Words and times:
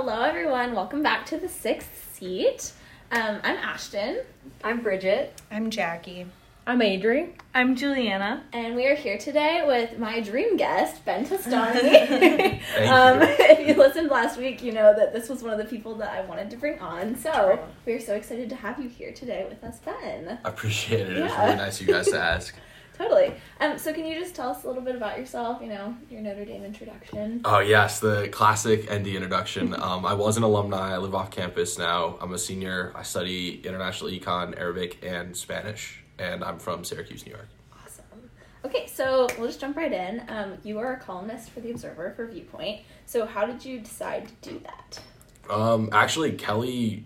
Hello, 0.00 0.22
everyone. 0.22 0.76
Welcome 0.76 1.02
back 1.02 1.26
to 1.26 1.38
the 1.38 1.48
sixth 1.48 2.14
seat. 2.14 2.72
Um, 3.10 3.40
I'm 3.42 3.56
Ashton, 3.56 4.20
I'm 4.62 4.80
Bridget. 4.80 5.42
I'm 5.50 5.70
Jackie. 5.70 6.26
I'm 6.68 6.78
Adri. 6.78 7.30
I'm 7.52 7.74
Juliana. 7.74 8.44
and 8.52 8.76
we 8.76 8.86
are 8.86 8.94
here 8.94 9.18
today 9.18 9.64
with 9.66 9.98
my 9.98 10.20
dream 10.20 10.56
guest, 10.56 11.04
Ben 11.04 11.26
Testani. 11.26 11.80
Thank 12.60 12.88
um, 12.88 13.22
you. 13.22 13.26
if 13.40 13.66
you 13.66 13.74
listened 13.74 14.08
last 14.08 14.38
week, 14.38 14.62
you 14.62 14.70
know 14.70 14.94
that 14.94 15.12
this 15.12 15.28
was 15.28 15.42
one 15.42 15.50
of 15.50 15.58
the 15.58 15.64
people 15.64 15.96
that 15.96 16.10
I 16.10 16.20
wanted 16.26 16.48
to 16.50 16.56
bring 16.56 16.78
on. 16.78 17.16
So 17.16 17.58
we're 17.84 17.98
so 17.98 18.14
excited 18.14 18.48
to 18.50 18.54
have 18.54 18.80
you 18.80 18.88
here 18.88 19.12
today 19.12 19.46
with 19.48 19.64
us, 19.64 19.80
Ben. 19.80 20.38
I 20.44 20.48
appreciate 20.48 21.08
it. 21.08 21.16
It 21.16 21.22
was 21.24 21.32
really 21.32 21.56
nice 21.56 21.80
of 21.80 21.88
you 21.88 21.92
guys 21.92 22.06
to 22.06 22.20
ask. 22.22 22.54
Totally. 22.98 23.32
Um, 23.60 23.78
so 23.78 23.92
can 23.92 24.04
you 24.04 24.18
just 24.18 24.34
tell 24.34 24.50
us 24.50 24.64
a 24.64 24.66
little 24.66 24.82
bit 24.82 24.96
about 24.96 25.18
yourself? 25.18 25.62
You 25.62 25.68
know, 25.68 25.96
your 26.10 26.20
Notre 26.20 26.44
Dame 26.44 26.64
introduction. 26.64 27.40
Oh 27.44 27.60
yes, 27.60 28.00
the 28.00 28.28
classic 28.28 28.92
ND 28.92 29.08
introduction. 29.08 29.74
Um, 29.88 30.04
I 30.04 30.12
was 30.12 30.36
an 30.36 30.42
alumni. 30.42 30.92
I 30.94 30.98
live 30.98 31.14
off 31.14 31.30
campus 31.30 31.78
now. 31.78 32.18
I'm 32.20 32.34
a 32.34 32.38
senior. 32.38 32.92
I 32.96 33.02
study 33.04 33.60
international 33.64 34.10
econ, 34.10 34.58
Arabic, 34.58 34.98
and 35.02 35.34
Spanish, 35.34 36.02
and 36.18 36.42
I'm 36.42 36.58
from 36.58 36.84
Syracuse, 36.84 37.24
New 37.24 37.32
York. 37.32 37.48
Awesome. 37.72 38.30
Okay, 38.64 38.86
so 38.86 39.28
we'll 39.38 39.46
just 39.46 39.60
jump 39.60 39.76
right 39.76 39.92
in. 39.92 40.24
Um, 40.28 40.58
you 40.64 40.78
are 40.78 40.94
a 40.94 40.98
columnist 40.98 41.50
for 41.50 41.60
the 41.60 41.70
Observer 41.70 42.12
for 42.16 42.26
Viewpoint. 42.26 42.82
So 43.06 43.24
how 43.24 43.46
did 43.46 43.64
you 43.64 43.80
decide 43.80 44.28
to 44.42 44.50
do 44.50 44.60
that? 44.64 45.00
Um, 45.48 45.88
actually, 45.92 46.32
Kelly 46.32 47.04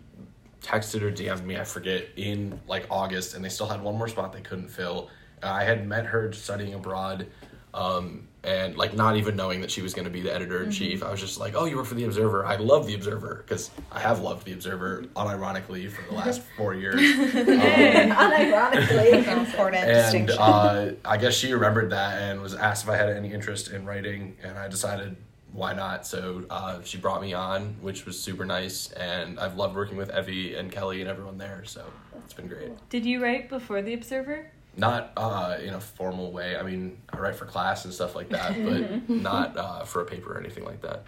texted 0.63 1.03
or 1.03 1.13
DM'd 1.13 1.45
me. 1.45 1.57
I 1.59 1.65
forget 1.65 2.07
in 2.17 2.59
like 2.67 2.87
August, 2.91 3.35
and 3.35 3.45
they 3.45 3.49
still 3.51 3.69
had 3.69 3.83
one 3.83 3.97
more 3.97 4.09
spot 4.09 4.33
they 4.33 4.41
couldn't 4.41 4.69
fill. 4.69 5.11
I 5.43 5.65
had 5.65 5.87
met 5.87 6.07
her 6.07 6.33
studying 6.33 6.75
abroad, 6.75 7.27
um, 7.75 8.29
and 8.45 8.77
like 8.77 8.95
not 8.95 9.17
even 9.17 9.37
knowing 9.37 9.61
that 9.61 9.71
she 9.71 9.83
was 9.83 9.95
going 9.95 10.05
to 10.05 10.11
be 10.11 10.21
the 10.21 10.35
editor 10.35 10.63
in 10.65 10.71
chief. 10.71 11.03
I 11.03 11.11
was 11.11 11.21
just 11.21 11.39
like, 11.39 11.55
"Oh, 11.55 11.65
you 11.65 11.77
work 11.77 11.87
for 11.87 11.95
the 11.95 12.05
Observer. 12.05 12.45
I 12.45 12.57
love 12.57 12.87
the 12.87 12.95
Observer 12.95 13.45
because 13.47 13.71
I 13.91 14.01
have 14.01 14.21
loved 14.21 14.47
the 14.47 14.53
Observer 14.53 15.05
unironically 15.15 15.89
for 15.91 16.03
the 16.09 16.15
last 16.15 16.43
four 16.57 16.75
years." 16.75 17.01
Um, 17.03 18.11
Unironically. 18.11 19.27
Important 19.47 19.85
and 19.85 19.93
distinction. 19.95 20.39
uh, 20.39 20.93
I 21.05 21.17
guess 21.17 21.35
she 21.35 21.53
remembered 21.53 21.91
that 21.91 22.21
and 22.21 22.41
was 22.41 22.55
asked 22.55 22.85
if 22.85 22.91
I 22.91 22.97
had 22.97 23.11
any 23.11 23.33
interest 23.33 23.71
in 23.71 23.85
writing, 23.85 24.37
and 24.43 24.59
I 24.59 24.69
decided 24.69 25.17
why 25.53 25.73
not. 25.75 26.07
So 26.07 26.45
uh, 26.51 26.81
she 26.83 26.99
brought 26.99 27.21
me 27.23 27.33
on, 27.35 27.77
which 27.81 28.07
was 28.07 28.19
super 28.21 28.45
nice, 28.45 28.91
and 28.93 29.39
I've 29.39 29.57
loved 29.57 29.75
working 29.77 29.97
with 29.97 30.11
Evie 30.17 30.55
and 30.55 30.71
Kelly 30.73 31.01
and 31.01 31.09
everyone 31.11 31.39
there. 31.39 31.63
So 31.65 31.85
it's 32.25 32.33
been 32.35 32.49
great. 32.49 32.71
Did 32.91 33.05
you 33.05 33.23
write 33.23 33.49
before 33.49 33.83
the 33.83 33.95
Observer? 33.95 34.51
Not 34.77 35.13
uh, 35.17 35.59
in 35.63 35.75
a 35.75 35.81
formal 35.81 36.33
way. 36.33 36.57
I 36.57 36.63
mean, 36.63 36.99
I 37.11 37.19
write 37.19 37.37
for 37.37 37.45
class 37.45 37.85
and 37.85 37.93
stuff 37.93 38.15
like 38.15 38.31
that, 38.31 38.53
but 38.65 39.09
not 39.15 39.57
uh, 39.57 39.85
for 39.85 40.01
a 40.01 40.05
paper 40.05 40.35
or 40.35 40.41
anything 40.41 40.65
like 40.65 40.81
that. 40.83 41.05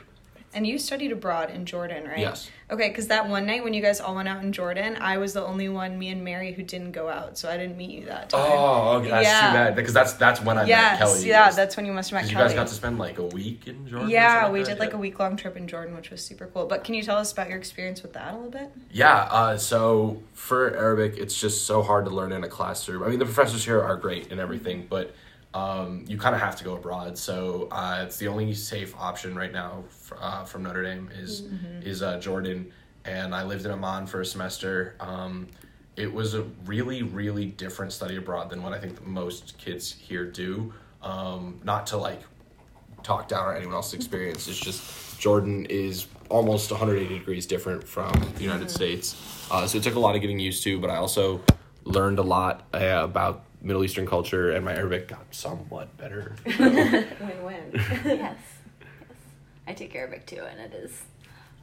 And 0.55 0.65
you 0.67 0.79
studied 0.79 1.11
abroad 1.11 1.51
in 1.51 1.67
Jordan, 1.67 2.05
right? 2.07 2.19
Yes. 2.21 2.49
Okay, 2.71 2.89
because 2.89 3.09
that 3.09 3.29
one 3.29 3.45
night 3.45 3.65
when 3.65 3.75
you 3.75 3.83
guys 3.83 4.01
all 4.01 4.15
went 4.15 4.29
out 4.29 4.43
in 4.43 4.53
Jordan, 4.53 4.97
I 5.01 5.19
was 5.19 5.33
the 5.35 5.45
only 5.45 5.69
one, 5.69 5.99
me 5.99 6.09
and 6.11 6.23
Mary, 6.25 6.53
who 6.53 6.63
didn't 6.63 6.93
go 6.93 7.09
out, 7.09 7.37
so 7.37 7.51
I 7.51 7.57
didn't 7.57 7.77
meet 7.77 7.91
you 7.91 8.07
that 8.07 8.31
time. 8.31 8.41
Oh, 8.43 8.93
okay, 8.99 9.11
that's 9.11 9.27
Yeah. 9.27 9.49
too 9.49 9.55
bad 9.55 9.75
because 9.77 9.93
that's 9.93 10.13
that's 10.15 10.41
when 10.41 10.57
I 10.57 10.61
met 10.63 10.69
yes, 10.69 10.99
Kelly. 10.99 11.29
yeah, 11.29 11.47
was- 11.49 11.57
that's 11.57 11.77
when 11.77 11.85
you 11.87 11.93
must 11.93 12.11
have 12.11 12.17
met 12.19 12.23
'cause 12.23 12.31
you 12.31 12.37
Kelly. 12.37 12.49
guys 12.51 12.55
got 12.57 12.69
to 12.69 12.75
spend 12.75 12.99
like 12.99 13.19
a 13.19 13.25
week 13.25 13.67
in 13.67 13.87
Jordan. 13.89 14.09
yeah, 14.09 14.49
we 14.49 14.61
like 14.61 14.69
did 14.69 14.79
like 14.79 14.91
Yeah. 14.91 14.97
a 14.97 15.01
week 15.01 15.19
long 15.19 15.37
trip 15.37 15.57
in 15.57 15.67
Jordan, 15.67 15.95
which 15.97 16.11
was 16.11 16.25
super 16.25 16.47
cool. 16.55 16.67
But 16.67 16.85
can 16.85 16.95
you 16.95 17.03
tell 17.03 17.17
us 17.19 17.33
about 17.33 17.49
your 17.49 17.59
experience 17.59 18.03
with 18.03 18.13
that 18.15 18.33
a 18.33 18.37
little 18.37 18.51
bit? 18.51 18.71
Yeah, 18.93 19.25
uh, 19.31 19.57
so 19.59 20.23
for 20.35 20.75
Arabic, 20.77 21.17
it's 21.19 21.39
just 21.39 21.67
so 21.67 21.83
hard 21.83 22.05
to 22.05 22.11
learn 22.13 22.31
in 22.33 22.45
a 22.45 22.49
classroom. 22.49 23.03
I 23.03 23.09
mean, 23.09 23.19
the 23.19 23.25
professors 23.27 23.65
here 23.65 23.83
are 23.83 23.97
great 23.97 24.31
and 24.31 24.41
everything, 24.41 24.87
but 24.89 25.15
um, 25.55 26.05
you 26.07 26.19
kind 26.19 26.35
of 26.35 26.41
have 26.41 26.57
to 26.57 26.65
go 26.65 26.75
abroad. 26.75 27.17
So 27.17 27.69
uh, 27.71 28.03
it's 28.05 28.17
the 28.19 28.29
only 28.29 28.53
safe 28.55 28.95
option 28.99 29.35
right 29.35 29.53
now 29.53 29.85
f- 29.89 30.13
uh, 30.21 30.45
from 30.45 30.65
Notre 30.65 30.83
Dame 30.83 31.09
is 31.19 31.45
is 31.83 32.03
uh, 32.03 32.19
Jordan, 32.21 32.71
and 33.05 33.35
I 33.35 33.45
lived 33.45 33.65
in 33.65 33.71
Amman 33.71 34.07
for 34.07 34.21
a 34.21 34.27
semester. 34.27 34.97
Um, 35.01 35.47
it 35.97 36.13
was 36.13 36.35
a 36.35 36.43
really, 36.67 37.03
really 37.05 37.47
different 37.47 37.93
study 37.93 38.17
abroad 38.17 38.51
than 38.51 38.63
what 38.65 38.73
I 38.73 38.81
think 38.81 39.07
most 39.07 39.57
kids 39.59 39.93
here 39.93 40.25
do. 40.27 40.75
Um, 41.03 41.61
not 41.63 41.87
to 41.89 41.99
like 41.99 42.21
talk 43.05 43.29
down 43.29 43.47
on 43.47 43.57
anyone 43.57 43.75
else's 43.77 43.95
experience. 43.95 44.49
It's 44.49 44.59
just 44.59 45.21
Jordan 45.21 45.67
is 45.67 46.07
almost 46.31 46.71
180 46.73 47.19
degrees 47.19 47.47
different 47.47 47.87
from 47.87 48.13
the 48.37 48.43
United 48.43 48.71
States. 48.71 49.15
Uh, 49.53 49.67
so 49.67 49.79
it 49.79 49.85
took 49.85 49.95
a 49.95 50.01
lot 50.01 50.17
of 50.17 50.21
getting 50.21 50.41
used 50.41 50.65
to, 50.65 50.81
but 50.81 50.91
I 50.91 50.97
also 50.97 51.43
learned 51.85 52.19
a 52.19 52.23
lot 52.23 52.67
uh, 52.75 53.03
about 53.05 53.45
Middle 53.65 53.83
Eastern 53.83 54.07
culture, 54.07 54.53
and 54.53 54.65
my 54.65 54.75
Arabic 54.75 55.09
got 55.09 55.25
somewhat 55.31 55.97
better. 55.97 56.37
Win-win. 56.47 57.71
yes. 57.75 58.05
yes. 58.05 58.37
I 59.67 59.73
take 59.73 59.95
Arabic 59.95 60.27
too, 60.27 60.43
and 60.43 60.61
it 60.61 60.75
is, 60.75 61.03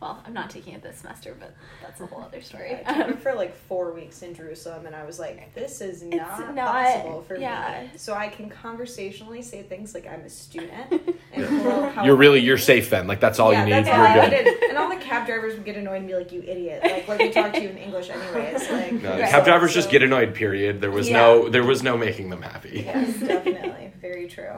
well, 0.02 0.20
I'm 0.26 0.34
not 0.34 0.50
taking 0.50 0.74
it 0.74 0.82
this 0.82 0.98
semester, 0.98 1.36
but 1.40 1.54
that's 1.82 2.02
a 2.02 2.08
whole 2.08 2.24
other 2.24 2.42
story. 2.42 2.80
I 2.86 2.94
took 2.94 3.08
it 3.08 3.14
um, 3.14 3.18
for 3.18 3.34
like 3.36 3.56
four 3.56 3.94
weeks 3.94 4.24
in 4.24 4.34
Jerusalem, 4.34 4.88
and 4.88 4.96
I 4.96 5.06
was 5.06 5.20
like, 5.20 5.54
"This 5.54 5.80
is 5.80 6.02
not, 6.02 6.56
not- 6.56 6.72
possible 6.72 7.22
for 7.22 7.36
yeah. 7.38 7.88
me." 7.92 7.98
So 7.98 8.16
I 8.16 8.28
can 8.28 8.50
conversationally 8.50 9.44
say 9.44 9.62
things 9.62 9.94
like, 9.94 10.08
"I'm 10.08 10.22
a 10.22 10.30
student," 10.30 10.92
and 11.34 12.06
You're 12.06 12.16
really 12.16 12.40
you?" 12.40 12.48
you're 12.48 12.58
safe 12.58 12.90
then. 12.90 13.06
Like 13.06 13.20
that's 13.20 13.38
all 13.40 13.54
yeah, 13.54 13.60
you 13.60 13.66
need. 13.76 13.86
That's 13.86 13.90
all 13.90 14.02
I 14.02 14.16
You're 14.16 14.30
good. 14.30 14.46
needed. 14.46 14.64
And 14.70 14.78
all 14.78 14.90
the 14.90 14.96
cab 14.96 15.28
drivers 15.28 15.54
would 15.54 15.66
get 15.66 15.78
annoyed 15.78 15.98
and 15.98 16.08
be 16.08 16.16
like, 16.16 16.32
"You 16.32 16.42
idiot!" 16.42 16.82
Like 16.84 17.08
when 17.08 17.18
they 17.20 17.30
talk 17.30 17.54
to 17.54 17.62
you 17.62 17.70
in 17.70 17.78
English, 17.78 18.10
anyways. 18.10 18.70
Like 18.72 18.94
No, 18.94 19.12
Right. 19.20 19.30
Cab 19.30 19.46
drivers 19.46 19.74
just 19.74 19.92
get 19.92 20.02
annoyed. 20.02 20.34
Period. 20.34 20.82
There 20.82 20.90
was 20.92 21.10
Yeah. 21.10 21.18
no 21.18 21.50
there 21.50 21.64
was 21.64 21.84
no 21.84 21.96
making 21.96 22.32
them 22.32 22.42
happy. 22.42 22.82
Yes, 22.86 23.20
definitely, 23.20 23.92
very 24.02 24.28
true. 24.28 24.56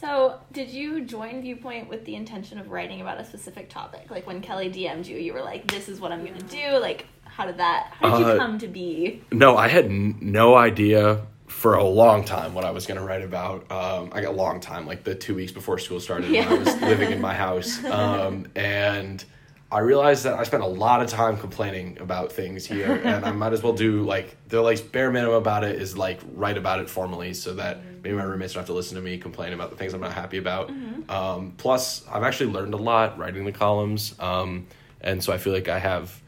So, 0.00 0.38
did 0.52 0.68
you 0.68 1.04
join 1.04 1.40
Viewpoint 1.40 1.88
with 1.88 2.04
the 2.04 2.14
intention 2.16 2.58
of 2.58 2.70
writing 2.70 3.00
about 3.00 3.18
a 3.18 3.24
specific 3.24 3.70
topic? 3.70 4.10
Like 4.10 4.26
when 4.26 4.40
Kelly 4.42 4.68
DM'd 4.70 5.06
you, 5.06 5.16
you 5.16 5.32
were 5.32 5.42
like, 5.42 5.66
"This 5.70 5.88
is 5.88 6.00
what 6.00 6.12
I'm 6.12 6.20
going 6.24 6.36
to 6.38 6.44
do." 6.46 6.78
Like, 6.78 7.06
how 7.24 7.46
did 7.46 7.56
that? 7.58 7.92
How 7.98 8.10
did 8.18 8.26
you 8.26 8.32
Uh, 8.32 8.36
come 8.38 8.58
to 8.58 8.68
be? 8.68 9.22
No, 9.32 9.56
I 9.56 9.68
had 9.68 9.86
n- 9.86 10.18
no 10.20 10.54
idea 10.54 11.22
for 11.46 11.74
a 11.74 11.84
long 11.84 12.24
time 12.24 12.52
what 12.52 12.64
I 12.64 12.70
was 12.72 12.86
going 12.86 12.98
to 13.00 13.06
write 13.06 13.22
about. 13.22 13.70
Um, 13.72 14.10
I 14.12 14.20
got 14.20 14.32
a 14.34 14.36
long 14.36 14.60
time, 14.60 14.86
like 14.86 15.04
the 15.04 15.14
two 15.14 15.34
weeks 15.34 15.52
before 15.52 15.78
school 15.78 16.00
started 16.00 16.30
when 16.30 16.46
I 16.46 16.54
was 16.54 16.80
living 16.82 17.10
in 17.12 17.20
my 17.20 17.34
house. 17.34 17.82
Um, 17.84 18.46
and 18.54 19.24
I 19.70 19.80
realized 19.80 20.24
that 20.24 20.34
I 20.34 20.44
spent 20.44 20.62
a 20.62 20.66
lot 20.66 21.02
of 21.02 21.08
time 21.08 21.36
complaining 21.36 21.98
about 22.00 22.32
things 22.32 22.64
here, 22.66 22.92
and 23.04 23.24
I 23.24 23.32
might 23.32 23.52
as 23.52 23.62
well 23.62 23.72
do 23.72 24.02
like 24.02 24.36
the 24.48 24.60
like 24.60 24.92
bare 24.92 25.10
minimum 25.10 25.36
about 25.36 25.64
it 25.64 25.80
is 25.80 25.96
like 25.96 26.20
write 26.34 26.56
about 26.56 26.80
it 26.80 26.88
formally, 26.88 27.34
so 27.34 27.54
that 27.54 27.80
maybe 28.02 28.14
my 28.16 28.22
roommates 28.22 28.52
don't 28.54 28.60
have 28.60 28.66
to 28.68 28.72
listen 28.74 28.96
to 28.96 29.02
me 29.02 29.18
complain 29.18 29.52
about 29.52 29.70
the 29.70 29.76
things 29.76 29.92
I'm 29.94 30.00
not 30.00 30.12
happy 30.12 30.38
about. 30.38 30.70
Um, 31.08 31.54
plus, 31.56 32.06
I've 32.08 32.22
actually 32.22 32.52
learned 32.52 32.74
a 32.74 32.78
lot 32.78 33.18
writing 33.18 33.44
the 33.44 33.52
columns, 33.52 34.14
um, 34.20 34.66
and 35.00 35.22
so 35.22 35.32
I 35.32 35.38
feel 35.38 35.52
like 35.52 35.68
I 35.68 35.78
have 35.78 36.20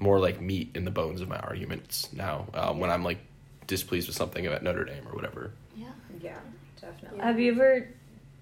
more 0.00 0.18
like 0.18 0.40
meat 0.40 0.70
in 0.74 0.84
the 0.84 0.90
bones 0.90 1.20
of 1.20 1.28
my 1.28 1.38
arguments 1.38 2.08
now 2.12 2.46
um, 2.54 2.80
when 2.80 2.90
I'm 2.90 3.04
like 3.04 3.18
displeased 3.68 4.08
with 4.08 4.16
something 4.16 4.46
about 4.46 4.62
Notre 4.64 4.84
Dame 4.84 5.06
or 5.08 5.14
whatever. 5.14 5.52
Yeah. 5.76 5.86
Yeah, 6.20 6.38
definitely. 6.80 7.20
Have 7.20 7.40
you 7.40 7.52
ever, 7.52 7.88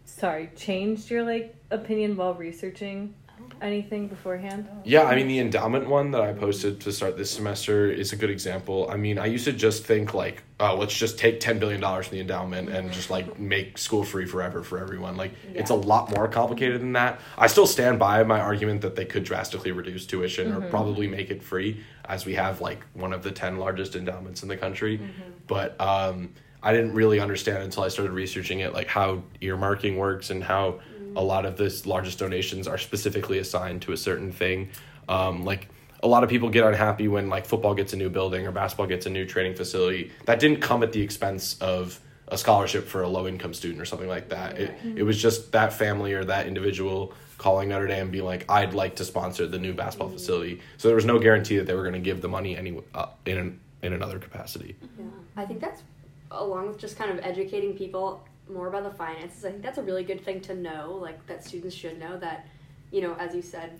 sorry, 0.05 0.51
changed 0.57 1.11
your 1.11 1.23
like 1.23 1.55
opinion 1.71 2.17
while 2.17 2.35
researching 2.35 3.15
anything 3.63 4.09
beforehand? 4.09 4.69
Yeah, 4.85 5.05
I 5.05 5.17
mean 5.17 5.29
the 5.29 5.39
endowment 5.39 5.89
one 5.89 6.11
that 6.13 6.21
I 6.21 6.33
posted 6.33 6.81
to 6.83 6.93
start 6.93 7.17
this 7.17 7.31
semester 7.31 7.91
is 7.91 8.13
a 8.13 8.17
good 8.17 8.31
example. 8.31 8.89
I 8.91 8.97
mean, 8.97 9.19
I 9.19 9.27
used 9.27 9.45
to 9.45 9.53
just 9.53 9.85
think 9.85 10.15
like, 10.15 10.43
oh, 10.59 10.77
let's 10.77 10.97
just 10.97 11.19
take 11.19 11.41
ten 11.41 11.59
billion 11.59 11.81
dollars 11.81 12.07
from 12.07 12.17
the 12.17 12.21
endowment 12.21 12.69
and 12.69 12.93
just 12.93 13.11
like 13.11 13.39
make 13.39 13.79
school 13.79 14.05
free 14.05 14.27
forever 14.27 14.63
for 14.63 14.79
everyone. 14.79 15.17
Like 15.17 15.33
it's 15.55 15.71
a 15.71 15.75
lot 15.75 16.15
more 16.15 16.29
complicated 16.29 16.81
than 16.81 16.93
that. 16.95 17.21
I 17.39 17.47
still 17.47 17.67
stand 17.67 17.99
by 17.99 18.23
my 18.25 18.41
argument 18.41 18.81
that 18.83 18.97
they 18.97 19.05
could 19.05 19.25
drastically 19.25 19.73
reduce 19.73 20.07
tuition 20.07 20.53
or 20.53 20.61
mm-hmm. 20.61 20.71
probably 20.71 21.07
make 21.07 21.31
it 21.31 21.43
free, 21.43 21.83
as 22.07 22.27
we 22.27 22.35
have 22.35 22.61
like 22.61 22.85
one 22.95 23.13
of 23.13 23.23
the 23.23 23.31
ten 23.31 23.57
largest 23.59 23.97
endowments 23.97 24.43
in 24.43 24.49
the 24.49 24.57
country. 24.57 24.99
Mm-hmm. 24.99 25.31
But 25.47 25.81
um, 25.81 26.35
I 26.63 26.73
didn't 26.73 26.95
really 26.95 27.21
understand 27.21 27.63
until 27.63 27.83
I 27.83 27.89
started 27.89 28.13
researching 28.13 28.61
it, 28.61 28.73
like 28.73 28.87
how 28.87 29.23
earmarking 29.41 29.97
works 29.97 30.31
and 30.31 30.45
how 30.45 30.81
a 31.17 31.23
lot 31.23 31.47
of 31.47 31.57
the 31.57 31.83
largest 31.87 32.19
donations 32.19 32.67
are 32.67 32.79
specifically 32.79 33.39
assigned 33.39 33.83
to 33.83 33.93
a 33.93 33.97
certain 33.97 34.33
thing. 34.33 34.71
Um, 35.09 35.45
like 35.45 35.69
a 36.03 36.09
lot 36.09 36.25
of 36.25 36.31
people 36.31 36.49
get 36.49 36.65
unhappy 36.65 37.09
when 37.09 37.29
like 37.29 37.47
football 37.47 37.75
gets 37.75 37.93
a 37.93 37.97
new 37.97 38.09
building 38.09 38.47
or 38.47 38.53
basketball 38.53 38.87
gets 38.87 39.07
a 39.07 39.11
new 39.11 39.27
training 39.27 39.55
facility. 39.55 40.13
That 40.27 40.41
didn't 40.41 40.61
come 40.61 40.83
at 40.83 40.93
the 40.93 41.03
expense 41.03 41.59
of 41.61 42.01
a 42.29 42.39
scholarship 42.39 42.87
for 42.87 43.03
a 43.03 43.09
low 43.09 43.27
income 43.27 43.55
student 43.55 43.81
or 43.81 43.85
something 43.85 44.09
like 44.09 44.29
that. 44.29 44.59
It 44.59 44.75
it 44.97 45.03
was 45.03 45.21
just 45.21 45.53
that 45.53 45.73
family 45.73 46.13
or 46.13 46.25
that 46.25 46.47
individual 46.47 47.13
calling 47.39 47.71
Notre 47.71 47.87
Dame 47.87 48.03
and 48.03 48.13
being 48.13 48.25
like, 48.25 48.45
I'd 48.51 48.75
like 48.75 48.97
to 48.97 49.05
sponsor 49.05 49.47
the 49.47 49.59
new 49.59 49.73
basketball 49.73 50.11
facility. 50.11 50.61
So 50.77 50.89
there 50.89 50.95
was 50.95 51.07
no 51.07 51.19
guarantee 51.19 51.57
that 51.57 51.67
they 51.67 51.75
were 51.75 51.83
going 51.83 51.95
to 51.95 51.99
give 51.99 52.21
the 52.21 52.29
money 52.29 52.55
any 52.55 52.79
uh, 52.95 53.07
in 53.25 53.39
an, 53.39 53.61
in 53.83 53.95
another 53.95 54.19
capacity. 54.19 54.77
Yeah, 54.99 55.07
I 55.37 55.47
think 55.47 55.61
that's 55.61 55.83
along 56.31 56.69
with 56.69 56.79
just 56.79 56.97
kind 56.97 57.11
of 57.11 57.19
educating 57.25 57.75
people 57.75 58.23
more 58.51 58.69
about 58.69 58.85
the 58.85 58.91
finances. 58.91 59.45
I 59.45 59.51
think 59.51 59.63
that's 59.63 59.79
a 59.79 59.83
really 59.83 60.05
good 60.05 60.25
thing 60.25 60.41
to 60.43 60.55
know, 60.55 60.99
like 61.01 61.25
that 61.27 61.45
students 61.45 61.75
should 61.75 61.99
know 61.99 62.19
that, 62.19 62.47
you 62.91 63.01
know, 63.01 63.15
as 63.19 63.35
you 63.35 63.43
said, 63.43 63.79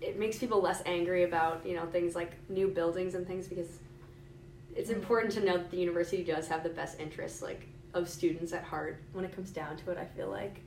it 0.00 0.18
makes 0.18 0.38
people 0.38 0.60
less 0.60 0.82
angry 0.84 1.24
about 1.24 1.64
you 1.66 1.74
know 1.74 1.86
things 1.86 2.14
like 2.14 2.32
new 2.50 2.68
buildings 2.68 3.14
and 3.14 3.26
things 3.26 3.46
because 3.48 3.78
it's 4.74 4.90
important 4.90 5.32
to 5.32 5.40
know 5.40 5.56
that 5.56 5.70
the 5.70 5.78
university 5.78 6.22
does 6.22 6.46
have 6.48 6.62
the 6.62 6.68
best 6.68 7.00
interests 7.00 7.40
like 7.40 7.66
of 7.94 8.08
students 8.08 8.52
at 8.52 8.62
heart 8.62 8.98
when 9.14 9.24
it 9.24 9.34
comes 9.34 9.50
down 9.50 9.76
to 9.78 9.90
it. 9.90 9.98
I 9.98 10.04
feel 10.04 10.28
like. 10.28 10.60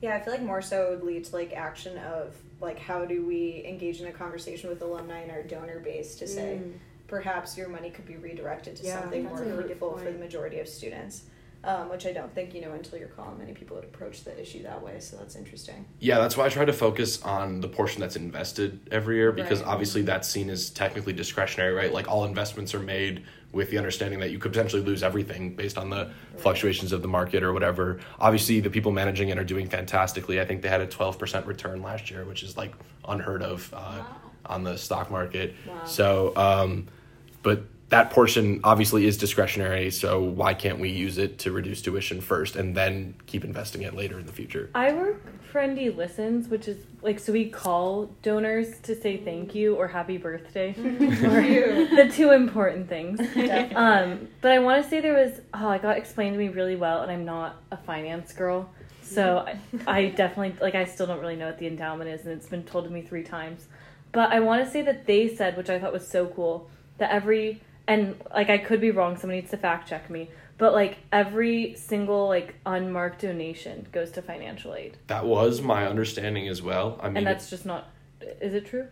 Yeah, 0.00 0.16
I 0.16 0.20
feel 0.20 0.32
like 0.32 0.42
more 0.42 0.60
so 0.62 0.86
it 0.86 0.90
would 0.90 1.02
lead 1.04 1.24
to 1.24 1.32
like 1.36 1.52
action 1.52 1.98
of 1.98 2.34
like 2.60 2.78
how 2.78 3.04
do 3.04 3.24
we 3.26 3.62
engage 3.66 4.00
in 4.00 4.06
a 4.06 4.12
conversation 4.12 4.70
with 4.70 4.80
alumni 4.82 5.20
and 5.20 5.30
our 5.30 5.42
donor 5.42 5.78
base 5.80 6.14
to 6.16 6.26
say 6.26 6.60
Mm. 6.62 6.72
perhaps 7.06 7.56
your 7.58 7.68
money 7.68 7.90
could 7.90 8.06
be 8.06 8.16
redirected 8.16 8.76
to 8.76 8.84
Yeah, 8.86 9.00
something 9.02 9.24
more 9.24 9.36
fruitful 9.36 9.98
for 9.98 10.10
the 10.10 10.18
majority 10.18 10.58
of 10.60 10.68
students. 10.68 11.24
Um, 11.66 11.88
which 11.88 12.04
I 12.04 12.12
don't 12.12 12.30
think 12.34 12.54
you 12.54 12.60
know 12.60 12.72
until 12.72 12.98
your 12.98 13.08
call. 13.08 13.34
Many 13.38 13.54
people 13.54 13.76
would 13.76 13.84
approach 13.86 14.22
the 14.22 14.38
issue 14.38 14.62
that 14.64 14.82
way, 14.82 15.00
so 15.00 15.16
that's 15.16 15.34
interesting. 15.34 15.86
Yeah, 15.98 16.18
that's 16.18 16.36
why 16.36 16.44
I 16.44 16.48
try 16.50 16.66
to 16.66 16.74
focus 16.74 17.22
on 17.22 17.60
the 17.62 17.68
portion 17.68 18.00
that's 18.02 18.16
invested 18.16 18.86
every 18.90 19.16
year 19.16 19.32
because 19.32 19.60
Right. 19.62 19.68
obviously 19.70 20.02
that's 20.02 20.28
seen 20.28 20.50
as 20.50 20.68
technically 20.68 21.14
discretionary, 21.14 21.72
right? 21.72 21.90
Like 21.90 22.06
all 22.06 22.26
investments 22.26 22.74
are 22.74 22.80
made 22.80 23.24
with 23.52 23.70
the 23.70 23.78
understanding 23.78 24.20
that 24.20 24.30
you 24.30 24.38
could 24.38 24.52
potentially 24.52 24.82
lose 24.82 25.02
everything 25.02 25.54
based 25.56 25.78
on 25.78 25.88
the 25.88 26.10
fluctuations 26.36 26.92
of 26.92 27.00
the 27.00 27.08
market 27.08 27.42
or 27.42 27.54
whatever. 27.54 27.98
Obviously, 28.20 28.60
the 28.60 28.68
people 28.68 28.92
managing 28.92 29.30
it 29.30 29.38
are 29.38 29.44
doing 29.44 29.66
fantastically. 29.66 30.40
I 30.40 30.44
think 30.44 30.60
they 30.60 30.68
had 30.68 30.82
a 30.82 30.86
12% 30.86 31.46
return 31.46 31.80
last 31.82 32.10
year, 32.10 32.26
which 32.26 32.42
is 32.42 32.58
like 32.58 32.74
unheard 33.08 33.42
of 33.42 33.72
uh, 33.72 33.76
Wow. 33.76 34.04
on 34.46 34.64
the 34.64 34.76
stock 34.76 35.10
market. 35.10 35.54
Wow. 35.66 35.84
So, 35.84 36.36
um, 36.36 36.88
but 37.42 37.62
that 37.94 38.10
portion 38.10 38.58
obviously 38.64 39.06
is 39.06 39.16
discretionary. 39.16 39.88
So 39.88 40.20
why 40.20 40.52
can't 40.52 40.80
we 40.80 40.88
use 40.88 41.16
it 41.16 41.38
to 41.38 41.52
reduce 41.52 41.80
tuition 41.80 42.20
first 42.20 42.56
and 42.56 42.76
then 42.76 43.14
keep 43.26 43.44
investing 43.44 43.82
it 43.82 43.94
later 43.94 44.18
in 44.18 44.26
the 44.26 44.32
future? 44.32 44.68
I 44.74 44.92
work 44.92 45.22
Friendly 45.52 45.90
Listens, 45.90 46.48
which 46.48 46.66
is 46.66 46.76
like 47.02 47.20
so 47.20 47.32
we 47.32 47.48
call 47.48 48.06
donors 48.22 48.80
to 48.80 49.00
say 49.00 49.16
thank 49.16 49.54
you 49.54 49.76
or 49.76 49.86
happy 49.86 50.16
birthday, 50.16 50.70
or 50.76 51.86
the 51.96 52.10
two 52.12 52.32
important 52.32 52.88
things. 52.88 53.20
Um, 53.76 54.26
but 54.40 54.50
I 54.50 54.58
want 54.58 54.82
to 54.82 54.90
say 54.90 55.00
there 55.00 55.14
was 55.14 55.40
oh, 55.54 55.70
it 55.70 55.82
got 55.82 55.96
explained 55.96 56.34
to 56.34 56.38
me 56.38 56.48
really 56.48 56.74
well, 56.74 57.02
and 57.02 57.12
I'm 57.12 57.24
not 57.24 57.62
a 57.70 57.76
finance 57.76 58.32
girl, 58.32 58.68
so 59.02 59.46
I, 59.86 59.98
I 59.98 60.08
definitely 60.08 60.60
like 60.60 60.74
I 60.74 60.84
still 60.84 61.06
don't 61.06 61.20
really 61.20 61.36
know 61.36 61.46
what 61.46 61.60
the 61.60 61.68
endowment 61.68 62.10
is, 62.10 62.22
and 62.22 62.30
it's 62.30 62.48
been 62.48 62.64
told 62.64 62.86
to 62.86 62.90
me 62.90 63.02
three 63.02 63.22
times. 63.22 63.68
But 64.10 64.32
I 64.32 64.40
want 64.40 64.64
to 64.64 64.68
say 64.68 64.82
that 64.82 65.06
they 65.06 65.32
said, 65.32 65.56
which 65.56 65.70
I 65.70 65.78
thought 65.78 65.92
was 65.92 66.08
so 66.08 66.26
cool, 66.26 66.68
that 66.98 67.12
every 67.12 67.60
and 67.86 68.16
like 68.32 68.50
I 68.50 68.58
could 68.58 68.80
be 68.80 68.90
wrong, 68.90 69.16
somebody 69.16 69.40
needs 69.40 69.50
to 69.50 69.56
fact 69.56 69.88
check 69.88 70.08
me, 70.10 70.30
but 70.58 70.72
like 70.72 70.98
every 71.12 71.74
single 71.74 72.28
like 72.28 72.54
unmarked 72.64 73.22
donation 73.22 73.86
goes 73.92 74.10
to 74.12 74.22
financial 74.22 74.74
aid, 74.74 74.96
That 75.08 75.26
was 75.26 75.60
my 75.60 75.86
understanding 75.86 76.48
as 76.48 76.62
well. 76.62 76.98
I 77.02 77.08
mean, 77.08 77.18
and 77.18 77.26
that's 77.26 77.50
just 77.50 77.66
not. 77.66 77.90
Is 78.40 78.54
it 78.54 78.66
true? 78.66 78.86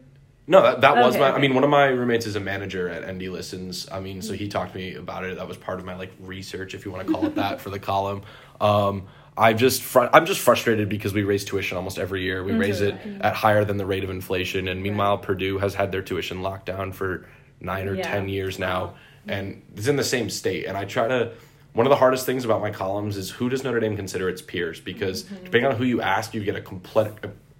No, 0.46 0.60
that, 0.60 0.80
that 0.80 0.96
was 0.96 1.14
Okay, 1.14 1.20
my. 1.20 1.32
I 1.32 1.38
mean, 1.38 1.54
one 1.54 1.62
of 1.64 1.70
my 1.70 1.86
roommates 1.86 2.26
is 2.26 2.34
a 2.34 2.40
manager 2.40 2.88
at 2.88 3.08
ND 3.14 3.22
Listens. 3.28 3.88
I 3.90 4.00
mean, 4.00 4.20
so 4.20 4.32
he 4.32 4.48
talked 4.48 4.72
to 4.72 4.78
me 4.78 4.94
about 4.94 5.24
it. 5.24 5.36
That 5.36 5.46
was 5.46 5.56
part 5.56 5.78
of 5.78 5.84
my 5.84 5.94
like 5.94 6.12
research, 6.20 6.74
if 6.74 6.84
you 6.84 6.90
want 6.90 7.06
to 7.06 7.12
call 7.12 7.26
it 7.26 7.36
that, 7.36 7.60
for 7.60 7.70
the 7.70 7.78
column. 7.78 8.22
Um, 8.60 9.06
I 9.36 9.54
just 9.54 9.82
fr- 9.82 10.08
I'm 10.12 10.26
just 10.26 10.40
frustrated 10.40 10.88
because 10.88 11.14
we 11.14 11.22
raise 11.22 11.44
tuition 11.44 11.76
almost 11.76 11.98
every 11.98 12.22
year. 12.22 12.44
We 12.44 12.52
raise 12.52 12.80
it 12.80 12.96
at 13.20 13.34
higher 13.34 13.64
than 13.64 13.76
the 13.76 13.86
rate 13.86 14.04
of 14.04 14.10
inflation, 14.10 14.68
and 14.68 14.82
meanwhile, 14.82 15.16
Purdue 15.16 15.58
has 15.58 15.74
had 15.74 15.92
their 15.92 16.02
tuition 16.02 16.42
locked 16.42 16.66
down 16.66 16.92
for 16.92 17.26
nine 17.62 17.88
or 17.88 17.94
Yeah. 17.94 18.10
ten 18.10 18.28
years 18.28 18.58
now, 18.58 18.94
and 19.26 19.62
it's 19.76 19.86
in 19.88 19.96
the 19.96 20.04
same 20.04 20.28
state. 20.30 20.66
And 20.66 20.76
I 20.76 20.84
try 20.84 21.08
to. 21.08 21.32
One 21.74 21.86
of 21.86 21.90
the 21.90 21.96
hardest 21.96 22.26
things 22.26 22.44
about 22.44 22.60
my 22.60 22.70
columns 22.70 23.16
is 23.16 23.30
who 23.30 23.48
does 23.48 23.64
Notre 23.64 23.80
Dame 23.80 23.96
consider 23.96 24.28
its 24.28 24.42
peers? 24.42 24.78
Because 24.78 25.22
depending 25.22 25.64
on 25.64 25.74
who 25.76 25.84
you 25.84 26.02
ask, 26.02 26.34
you 26.34 26.44
get 26.44 26.54
a 26.54 26.60
complete, 26.60 27.12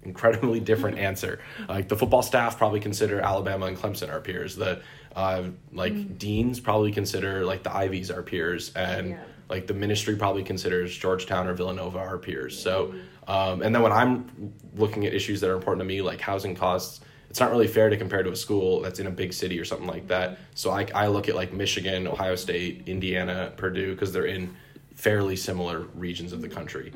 incredibly 0.03 0.59
different 0.59 0.99
answer. 0.99 1.39
Like 1.67 1.87
the 1.87 1.95
football 1.95 2.21
staff 2.21 2.55
probably 2.55 2.79
consider 2.79 3.21
Alabama 3.21 3.65
and 3.65 3.75
Clemson 3.75 4.11
our 4.11 4.19
peers. 4.19 4.55
The 4.55 4.81
uh, 5.15 5.45
like 5.71 6.19
deans 6.19 6.59
probably 6.59 6.91
consider 6.91 7.43
like 7.43 7.63
the 7.63 7.75
Ivies 7.75 8.11
our 8.11 8.21
peers, 8.21 8.71
and 8.75 9.09
Yeah. 9.09 9.23
like 9.49 9.65
the 9.65 9.73
ministry 9.73 10.15
probably 10.15 10.43
considers 10.43 10.95
Georgetown 10.95 11.47
or 11.47 11.55
Villanova 11.55 11.97
our 11.97 12.19
peers. 12.19 12.55
So, 12.61 12.93
um, 13.27 13.63
and 13.63 13.73
then 13.73 13.81
when 13.81 13.91
I'm 13.91 14.53
looking 14.75 15.07
at 15.07 15.15
issues 15.15 15.41
that 15.41 15.49
are 15.49 15.55
important 15.55 15.79
to 15.81 15.85
me, 15.85 16.03
like 16.03 16.21
housing 16.21 16.53
costs. 16.53 17.01
It's 17.33 17.39
not 17.39 17.49
really 17.49 17.65
fair 17.65 17.89
to 17.89 17.97
compare 17.97 18.21
to 18.21 18.29
a 18.29 18.35
school 18.35 18.81
that's 18.81 18.99
in 18.99 19.07
a 19.07 19.09
big 19.09 19.33
city 19.33 19.59
or 19.59 19.65
something 19.65 19.87
like 19.87 20.07
that. 20.09 20.37
So 20.53 20.69
I, 20.69 20.87
I 20.93 21.07
look 21.07 21.27
at 21.27 21.33
like 21.33 21.51
Michigan, 21.51 22.05
Ohio 22.07 22.35
State, 22.35 22.83
Indiana, 22.85 23.51
Purdue 23.57 23.93
because 23.93 24.13
they're 24.13 24.27
in 24.27 24.55
fairly 24.93 25.35
similar 25.35 25.87
regions 25.95 26.31
of 26.31 26.43
the 26.43 26.47
country. 26.47 26.93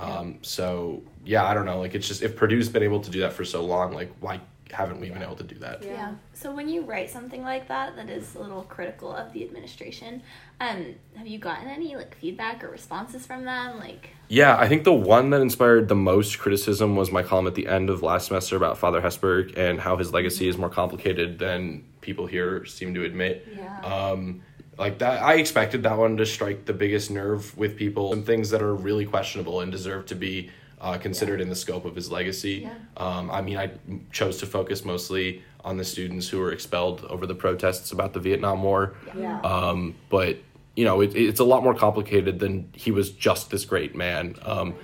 Um, 0.00 0.38
so 0.42 1.02
yeah, 1.24 1.44
I 1.44 1.54
don't 1.54 1.66
know. 1.66 1.80
Like 1.80 1.96
it's 1.96 2.06
just 2.06 2.22
if 2.22 2.36
Purdue's 2.36 2.68
been 2.68 2.84
able 2.84 3.00
to 3.00 3.10
do 3.10 3.18
that 3.18 3.32
for 3.32 3.44
so 3.44 3.64
long, 3.64 3.92
like 3.92 4.12
why 4.20 4.38
haven't 4.72 5.00
we 5.00 5.10
been 5.10 5.22
able 5.22 5.36
to 5.36 5.42
do 5.42 5.56
that? 5.56 5.82
Yeah. 5.82 5.92
Yeah. 5.92 6.14
So 6.34 6.54
when 6.54 6.68
you 6.68 6.82
write 6.82 7.10
something 7.10 7.42
like 7.42 7.68
that 7.68 7.96
that 7.96 8.08
is 8.10 8.34
a 8.34 8.40
little 8.40 8.62
critical 8.62 9.12
of 9.12 9.32
the 9.32 9.44
administration, 9.44 10.22
um, 10.60 10.94
have 11.16 11.26
you 11.26 11.38
gotten 11.38 11.68
any 11.68 11.96
like 11.96 12.16
feedback 12.16 12.62
or 12.62 12.68
responses 12.68 13.26
from 13.26 13.44
them? 13.44 13.78
Like, 13.78 14.10
Yeah, 14.28 14.56
I 14.56 14.68
think 14.68 14.84
the 14.84 14.92
one 14.92 15.30
that 15.30 15.40
inspired 15.40 15.88
the 15.88 15.94
most 15.94 16.38
criticism 16.38 16.96
was 16.96 17.10
my 17.10 17.22
column 17.22 17.46
at 17.46 17.54
the 17.54 17.66
end 17.66 17.90
of 17.90 18.02
last 18.02 18.26
semester 18.28 18.56
about 18.56 18.78
Father 18.78 19.00
Hesburgh 19.00 19.56
and 19.56 19.80
how 19.80 19.96
his 19.96 20.12
legacy 20.12 20.48
is 20.48 20.58
more 20.58 20.70
complicated 20.70 21.38
than 21.38 21.84
people 22.00 22.26
here 22.26 22.64
seem 22.64 22.94
to 22.94 23.04
admit. 23.04 23.46
yeah. 23.56 23.80
Um, 23.80 24.42
like 24.78 24.98
that, 25.00 25.22
I 25.22 25.34
expected 25.34 25.82
that 25.82 25.98
one 25.98 26.16
to 26.18 26.26
strike 26.26 26.64
the 26.64 26.72
biggest 26.72 27.10
nerve 27.10 27.56
with 27.58 27.76
people. 27.76 28.12
Some 28.12 28.22
things 28.22 28.50
that 28.50 28.62
are 28.62 28.74
really 28.74 29.04
questionable 29.04 29.60
and 29.60 29.72
deserve 29.72 30.06
to 30.06 30.14
be 30.14 30.50
uh, 30.80 30.98
considered 30.98 31.40
in 31.40 31.48
the 31.48 31.56
scope 31.56 31.84
of 31.84 31.94
his 31.94 32.10
legacy. 32.10 32.66
Yeah. 32.66 32.74
Um, 32.96 33.30
I 33.30 33.42
mean, 33.42 33.56
I 33.56 33.72
chose 34.12 34.38
to 34.38 34.46
focus 34.46 34.84
mostly 34.84 35.42
on 35.64 35.76
the 35.76 35.84
students 35.84 36.28
who 36.28 36.38
were 36.38 36.52
expelled 36.52 37.04
over 37.04 37.26
the 37.26 37.34
protests 37.34 37.92
about 37.92 38.12
the 38.12 38.20
Vietnam 38.20 38.62
War. 38.62 38.94
Yeah. 39.16 39.40
Um, 39.40 39.96
but 40.08 40.38
you 40.76 40.84
know, 40.84 41.00
it, 41.00 41.16
it's 41.16 41.40
a 41.40 41.44
lot 41.44 41.64
more 41.64 41.74
complicated 41.74 42.38
than 42.38 42.70
he 42.72 42.92
was 42.92 43.10
just 43.10 43.50
this 43.50 43.64
great 43.64 43.96
man. 43.96 44.36
Um, 44.42 44.74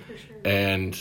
and 0.43 0.97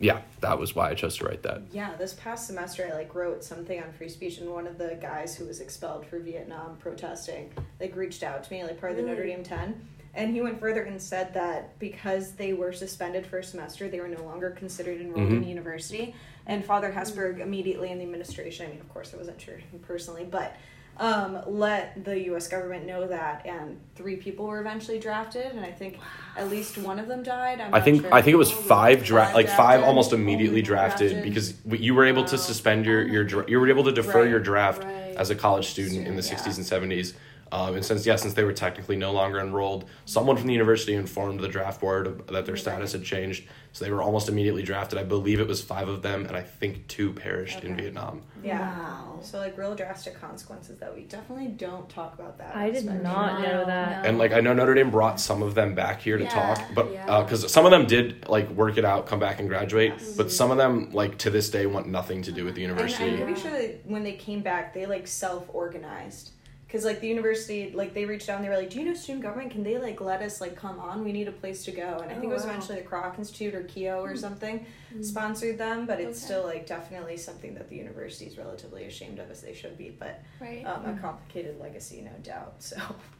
yeah, 0.00 0.22
that 0.40 0.58
was 0.58 0.74
why 0.74 0.90
I 0.90 0.94
chose 0.94 1.16
to 1.18 1.24
write 1.24 1.42
that. 1.44 1.62
Yeah, 1.72 1.94
this 1.96 2.14
past 2.14 2.46
semester 2.46 2.88
I 2.92 2.96
like 2.96 3.14
wrote 3.14 3.44
something 3.44 3.80
on 3.80 3.92
free 3.92 4.08
speech 4.08 4.38
and 4.38 4.50
one 4.50 4.66
of 4.66 4.78
the 4.78 4.98
guys 5.00 5.36
who 5.36 5.46
was 5.46 5.60
expelled 5.60 6.06
for 6.06 6.18
Vietnam 6.18 6.76
protesting 6.78 7.52
like 7.80 7.94
reached 7.96 8.22
out 8.22 8.44
to 8.44 8.52
me 8.52 8.62
like 8.64 8.80
part 8.80 8.92
of 8.92 8.98
the 8.98 9.04
Notre 9.04 9.24
Dame 9.24 9.42
10 9.42 9.88
and 10.18 10.34
he 10.34 10.40
went 10.40 10.58
further 10.58 10.82
and 10.82 11.00
said 11.00 11.32
that 11.34 11.78
because 11.78 12.32
they 12.32 12.52
were 12.52 12.72
suspended 12.72 13.24
for 13.24 13.38
a 13.38 13.44
semester 13.44 13.88
they 13.88 14.00
were 14.00 14.08
no 14.08 14.22
longer 14.24 14.50
considered 14.50 15.00
enrolled 15.00 15.30
in 15.32 15.44
Mhm. 15.44 15.48
university 15.48 16.14
and 16.46 16.64
Father 16.64 16.90
Hesburgh 16.92 17.38
immediately 17.40 17.90
in 17.92 17.98
the 17.98 18.04
administration 18.04 18.66
I 18.66 18.70
mean 18.70 18.80
of 18.80 18.88
course 18.92 19.14
I 19.14 19.16
wasn't 19.16 19.40
sure 19.40 19.56
him 19.56 19.78
personally 19.86 20.26
but 20.28 20.54
um, 21.00 21.38
let 21.46 22.04
the 22.04 22.18
U.S. 22.30 22.48
government 22.48 22.84
know 22.84 23.06
that, 23.06 23.46
and 23.46 23.78
three 23.94 24.16
people 24.16 24.46
were 24.48 24.60
eventually 24.60 24.98
drafted, 24.98 25.46
and 25.54 25.64
I 25.64 25.70
think 25.70 25.96
at 26.36 26.50
least 26.50 26.76
one 26.76 26.98
of 26.98 27.06
them 27.06 27.22
died. 27.22 27.60
I'm 27.60 27.72
I 27.72 27.80
think 27.80 28.02
sure. 28.02 28.12
I 28.12 28.20
think 28.20 28.32
it 28.34 28.38
was 28.38 28.50
five 28.50 29.04
dra- 29.04 29.26
Five 29.26 29.34
like 29.36 29.48
five 29.48 29.84
almost 29.84 30.12
immediately 30.12 30.60
drafted, 30.60 31.12
drafted. 31.12 31.32
because 31.32 31.54
you 31.80 31.94
were 31.94 32.04
able 32.04 32.24
to 32.24 32.36
suspend 32.36 32.84
your 32.84 33.06
your 33.06 33.22
dra- 33.22 33.44
you 33.48 33.60
were 33.60 33.68
able 33.68 33.84
to 33.84 33.92
defer 33.92 34.22
Right, 34.22 34.30
your 34.30 34.40
draft 34.40 34.82
right. 34.82 35.14
as 35.16 35.30
a 35.30 35.36
college 35.36 35.66
student 35.68 36.08
in 36.08 36.16
the 36.16 36.22
Sure, 36.22 36.36
60s 36.36 36.58
yeah. 36.58 36.76
and 36.76 36.90
70s. 36.90 37.14
Um, 37.50 37.74
and 37.76 37.84
since 37.84 38.04
yeah, 38.06 38.16
since 38.16 38.34
they 38.34 38.44
were 38.44 38.52
technically 38.52 38.96
no 38.96 39.12
longer 39.12 39.40
enrolled, 39.40 39.86
someone 40.04 40.36
from 40.36 40.46
the 40.46 40.52
university 40.52 40.94
informed 40.94 41.40
the 41.40 41.48
draft 41.48 41.80
board 41.80 42.06
of- 42.06 42.26
that 42.28 42.46
their 42.46 42.56
status 42.56 42.92
had 42.92 43.04
changed, 43.04 43.44
so 43.72 43.84
they 43.84 43.90
were 43.90 44.02
almost 44.02 44.28
immediately 44.28 44.62
drafted. 44.62 44.98
I 44.98 45.04
believe 45.04 45.40
it 45.40 45.46
was 45.46 45.62
five 45.62 45.88
of 45.88 46.02
them, 46.02 46.26
and 46.26 46.36
I 46.36 46.42
think 46.42 46.86
two 46.88 47.12
perished 47.12 47.64
in 47.64 47.76
Vietnam. 47.76 48.22
Yeah. 48.42 48.58
Wow. 48.78 49.18
So 49.22 49.38
like 49.38 49.56
real 49.58 49.74
drastic 49.74 50.20
consequences 50.20 50.78
that 50.78 50.94
we 50.94 51.02
definitely 51.02 51.48
don't 51.48 51.88
talk 51.88 52.14
about 52.18 52.38
that. 52.38 52.54
I 52.54 52.66
did 52.70 52.76
especially. 52.84 53.02
not 53.02 53.40
know 53.42 53.64
that. 53.64 54.02
no. 54.02 54.08
And 54.08 54.18
like 54.18 54.32
I 54.32 54.40
know 54.40 54.52
Notre 54.52 54.74
Dame 54.74 54.90
brought 54.90 55.18
some 55.20 55.42
of 55.42 55.54
them 55.54 55.74
back 55.74 56.00
here 56.02 56.18
to 56.18 56.24
Yeah. 56.24 56.30
talk, 56.54 56.62
but 56.74 56.92
Yeah. 56.92 57.22
because 57.22 57.50
some 57.50 57.64
of 57.64 57.70
them 57.70 57.86
did 57.86 58.28
like 58.28 58.48
work 58.50 58.76
it 58.78 58.84
out, 58.84 59.06
come 59.06 59.18
back 59.18 59.40
and 59.40 59.48
graduate, 59.48 59.94
but 60.16 60.30
some 60.30 60.50
of 60.50 60.56
them 60.58 60.90
like 60.92 61.18
to 61.18 61.30
this 61.30 61.50
day 61.50 61.66
want 61.66 61.88
nothing 61.88 62.22
to 62.22 62.32
do 62.32 62.44
with 62.44 62.54
the 62.54 62.60
university. 62.62 63.04
And 63.08 63.18
university. 63.18 63.48
I'm 63.48 63.52
pretty 63.54 63.64
sure 63.66 63.72
that 63.82 63.90
when 63.90 64.04
they 64.04 64.12
came 64.12 64.40
back, 64.42 64.72
they 64.74 64.86
like 64.86 65.06
self-organized. 65.06 66.30
Cause 66.70 66.84
like 66.84 67.00
the 67.00 67.08
university, 67.08 67.72
like 67.74 67.94
they 67.94 68.04
reached 68.04 68.28
out 68.28 68.36
and 68.36 68.44
they 68.44 68.50
were 68.50 68.56
like, 68.58 68.68
"Do 68.68 68.78
you 68.78 68.84
know 68.84 68.92
student 68.92 69.22
government? 69.22 69.50
Can 69.52 69.62
they 69.62 69.78
like 69.78 70.02
let 70.02 70.20
us 70.20 70.38
like 70.38 70.54
come 70.54 70.78
on? 70.78 71.02
We 71.02 71.12
need 71.12 71.26
a 71.26 71.32
place 71.32 71.64
to 71.64 71.70
go." 71.72 71.98
And 72.02 72.10
I 72.10 72.14
think 72.14 72.26
Oh, 72.26 72.30
it 72.30 72.34
was 72.34 72.44
wow. 72.44 72.50
eventually 72.50 72.80
the 72.82 72.86
Kroc 72.86 73.16
Institute 73.18 73.54
or 73.54 73.62
KEO 73.62 74.02
or 74.02 74.14
something 74.16 74.66
sponsored 75.00 75.56
them, 75.56 75.86
but 75.86 75.98
it's 75.98 76.18
Okay. 76.18 76.26
still 76.26 76.42
like 76.44 76.66
definitely 76.66 77.16
something 77.16 77.54
that 77.54 77.70
the 77.70 77.76
university 77.76 78.26
is 78.26 78.36
relatively 78.36 78.84
ashamed 78.84 79.18
of, 79.18 79.30
as 79.30 79.40
they 79.40 79.54
should 79.54 79.78
be. 79.78 79.96
But 79.98 80.20
right. 80.40 80.62
um, 80.66 80.84
a 80.84 80.98
complicated 81.00 81.58
legacy, 81.58 82.02
no 82.02 82.12
doubt. 82.22 82.56
So. 82.58 82.76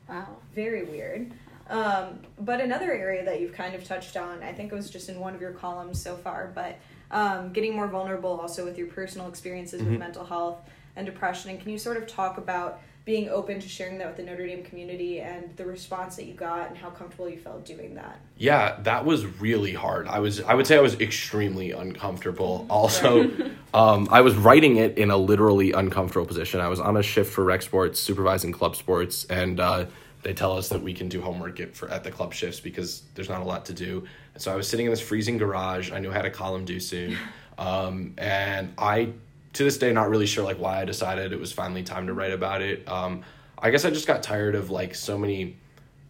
wow. 0.08 0.26
very 0.54 0.82
weird. 0.84 1.32
Um, 1.70 2.20
but 2.38 2.60
another 2.60 2.92
area 2.92 3.24
that 3.24 3.40
you've 3.40 3.52
kind 3.52 3.74
of 3.74 3.82
touched 3.84 4.16
on, 4.18 4.42
I 4.42 4.52
think 4.52 4.72
it 4.72 4.74
was 4.74 4.90
just 4.90 5.08
in 5.08 5.20
one 5.20 5.34
of 5.34 5.40
your 5.40 5.52
columns 5.52 6.02
so 6.02 6.16
far, 6.16 6.50
but 6.54 6.76
um, 7.10 7.52
getting 7.54 7.74
more 7.74 7.88
vulnerable 7.88 8.38
also 8.40 8.64
with 8.64 8.76
your 8.76 8.88
personal 8.88 9.26
experiences 9.28 9.80
with 9.82 9.92
Mhm. 9.94 9.98
mental 9.98 10.24
health 10.24 10.58
and 10.96 11.06
depression. 11.06 11.50
And 11.50 11.60
can 11.60 11.70
you 11.70 11.78
sort 11.78 11.96
of 11.96 12.06
talk 12.06 12.36
about 12.38 12.80
being 13.08 13.30
open 13.30 13.58
to 13.58 13.66
sharing 13.66 13.96
that 13.96 14.06
with 14.06 14.18
the 14.18 14.22
Notre 14.22 14.46
Dame 14.46 14.62
community 14.62 15.22
and 15.22 15.56
the 15.56 15.64
response 15.64 16.16
that 16.16 16.26
you 16.26 16.34
got 16.34 16.68
and 16.68 16.76
how 16.76 16.90
comfortable 16.90 17.26
you 17.26 17.38
felt 17.38 17.64
doing 17.64 17.94
that? 17.94 18.20
Yeah, 18.36 18.78
that 18.82 19.06
was 19.06 19.24
really 19.40 19.72
hard. 19.72 20.06
I 20.06 20.18
was 20.18 20.42
I 20.42 20.52
would 20.52 20.66
say 20.66 20.76
I 20.76 20.82
was 20.82 21.00
extremely 21.00 21.72
uncomfortable. 21.72 22.66
Also, 22.78 23.30
um, 23.72 24.08
I 24.10 24.20
was 24.20 24.34
writing 24.36 24.76
it 24.76 24.98
in 24.98 25.10
a 25.10 25.16
literally 25.16 25.72
uncomfortable 25.72 26.26
position. 26.26 26.60
I 26.60 26.68
was 26.68 26.80
on 26.80 26.98
a 26.98 27.02
shift 27.02 27.32
for 27.32 27.42
rec 27.44 27.62
sports, 27.62 27.98
supervising 27.98 28.52
club 28.52 28.76
sports, 28.76 29.24
and 29.24 29.58
uh, 29.58 29.86
they 30.22 30.34
tell 30.34 30.56
us 30.56 30.68
that 30.68 30.82
we 30.82 30.92
can 30.92 31.08
do 31.08 31.22
homework 31.22 31.58
at, 31.60 31.74
for 31.74 31.88
at 31.88 32.04
the 32.04 32.10
club 32.10 32.34
shifts 32.34 32.60
because 32.60 33.04
there's 33.14 33.30
not 33.30 33.40
a 33.40 33.44
lot 33.44 33.64
to 33.66 33.72
do. 33.72 34.06
so 34.36 34.52
I 34.52 34.56
was 34.56 34.68
sitting 34.68 34.84
in 34.84 34.92
this 34.92 35.00
freezing 35.00 35.38
garage. 35.38 35.90
I 35.92 35.98
knew 35.98 36.10
I 36.10 36.14
had 36.14 36.26
a 36.26 36.30
column 36.30 36.66
due 36.66 36.78
soon, 36.78 37.16
um, 37.58 38.12
and 38.18 38.74
I 38.76 39.12
to 39.58 39.64
this 39.64 39.76
day 39.76 39.92
not 39.92 40.08
really 40.08 40.26
sure 40.26 40.44
like 40.44 40.60
why 40.60 40.80
I 40.80 40.84
decided 40.84 41.32
it 41.32 41.40
was 41.40 41.52
finally 41.52 41.82
time 41.82 42.06
to 42.06 42.14
write 42.14 42.32
about 42.32 42.62
it. 42.62 42.88
Um, 42.88 43.22
I 43.58 43.70
guess 43.70 43.84
I 43.84 43.90
just 43.90 44.06
got 44.06 44.22
tired 44.22 44.54
of 44.54 44.70
like 44.70 44.94
so 44.94 45.18
many 45.18 45.56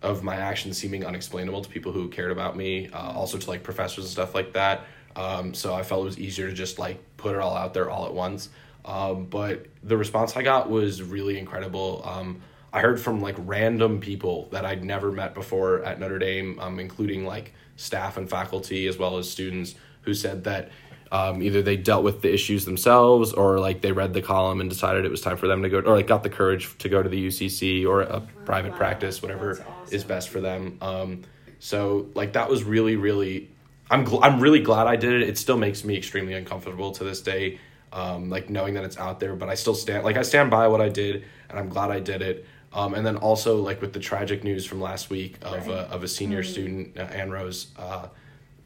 of 0.02 0.22
my 0.22 0.36
actions 0.36 0.76
seeming 0.76 1.04
unexplainable 1.04 1.62
to 1.62 1.68
people 1.70 1.90
who 1.90 2.10
cared 2.10 2.30
about 2.30 2.58
me, 2.58 2.88
uh, 2.90 3.10
also 3.12 3.38
to 3.38 3.48
like 3.48 3.62
professors 3.62 4.04
and 4.04 4.12
stuff 4.12 4.34
like 4.34 4.52
that. 4.52 4.84
Um, 5.16 5.54
so 5.54 5.74
I 5.74 5.82
felt 5.82 6.02
it 6.02 6.04
was 6.04 6.18
easier 6.18 6.48
to 6.48 6.54
just 6.54 6.78
like 6.78 7.02
put 7.16 7.34
it 7.34 7.40
all 7.40 7.56
out 7.56 7.72
there 7.72 7.90
all 7.90 8.04
at 8.04 8.12
once. 8.12 8.50
Um, 8.84 9.24
but 9.24 9.66
the 9.82 9.96
response 9.96 10.36
I 10.36 10.42
got 10.42 10.68
was 10.68 11.02
really 11.02 11.38
incredible. 11.38 12.02
Um, 12.04 12.42
I 12.70 12.80
heard 12.80 13.00
from 13.00 13.22
like 13.22 13.36
random 13.38 13.98
people 13.98 14.48
that 14.52 14.66
I'd 14.66 14.84
never 14.84 15.10
met 15.10 15.32
before 15.32 15.82
at 15.84 15.98
Notre 15.98 16.18
Dame, 16.18 16.60
um, 16.60 16.78
including 16.78 17.24
like 17.24 17.54
staff 17.76 18.18
and 18.18 18.28
faculty 18.28 18.86
as 18.88 18.98
well 18.98 19.16
as 19.16 19.30
students 19.30 19.74
who 20.02 20.12
said 20.12 20.44
that 20.44 20.68
um, 21.10 21.42
either 21.42 21.62
they 21.62 21.76
dealt 21.76 22.04
with 22.04 22.22
the 22.22 22.32
issues 22.32 22.64
themselves 22.64 23.32
or 23.32 23.58
like 23.58 23.80
they 23.80 23.92
read 23.92 24.12
the 24.12 24.22
column 24.22 24.60
and 24.60 24.68
decided 24.68 25.04
it 25.04 25.10
was 25.10 25.20
time 25.20 25.36
for 25.36 25.46
them 25.46 25.62
to 25.62 25.68
go 25.68 25.78
or 25.78 25.96
like 25.96 26.06
got 26.06 26.22
the 26.22 26.30
courage 26.30 26.76
to 26.78 26.88
go 26.88 27.02
to 27.02 27.08
the 27.08 27.28
UCC 27.28 27.86
or 27.86 28.02
a 28.02 28.20
private 28.44 28.72
Wow, 28.72 28.78
practice, 28.78 29.22
whatever 29.22 29.54
that's 29.54 29.92
is 29.92 30.04
best 30.04 30.28
for 30.28 30.40
them. 30.40 30.78
Um, 30.80 31.22
so 31.60 32.08
like 32.14 32.34
that 32.34 32.48
was 32.48 32.62
really 32.64 32.96
really 32.96 33.48
I'm 33.90 34.04
gl- 34.04 34.20
I'm 34.22 34.40
really 34.40 34.60
glad 34.60 34.86
I 34.86 34.96
did 34.96 35.22
it. 35.22 35.28
It 35.28 35.38
still 35.38 35.56
makes 35.56 35.84
me 35.84 35.96
extremely 35.96 36.34
uncomfortable 36.34 36.92
to 36.92 37.04
this 37.04 37.22
day, 37.22 37.58
um, 37.92 38.28
like 38.28 38.50
knowing 38.50 38.74
that 38.74 38.84
it's 38.84 38.98
out 38.98 39.18
there. 39.18 39.34
But 39.34 39.48
I 39.48 39.54
still 39.54 39.74
stand 39.74 40.04
like 40.04 40.16
I 40.16 40.22
stand 40.22 40.50
by 40.50 40.68
what 40.68 40.80
I 40.80 40.88
did, 40.88 41.24
and 41.48 41.58
I'm 41.58 41.68
glad 41.68 41.90
I 41.90 42.00
did 42.00 42.22
it. 42.22 42.46
Um, 42.70 42.92
and 42.92 43.04
then 43.04 43.16
also 43.16 43.62
like 43.62 43.80
with 43.80 43.94
the 43.94 43.98
tragic 43.98 44.44
news 44.44 44.66
from 44.66 44.78
last 44.80 45.08
week 45.08 45.38
of 45.40 45.68
a, 45.68 45.88
of 45.90 46.02
a 46.02 46.08
senior 46.08 46.42
student 46.42 46.98
uh, 46.98 47.06
Annrose 47.06 47.68
uh, 47.78 48.08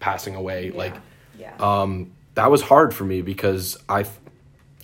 passing 0.01 0.35
away, 0.35 0.73
like 0.73 0.97
yeah. 1.39 1.55
um, 1.61 2.11
that 2.35 2.51
was 2.51 2.63
hard 2.63 2.95
for 2.95 3.05
me 3.05 3.23
because 3.23 3.77
I, 3.89 4.05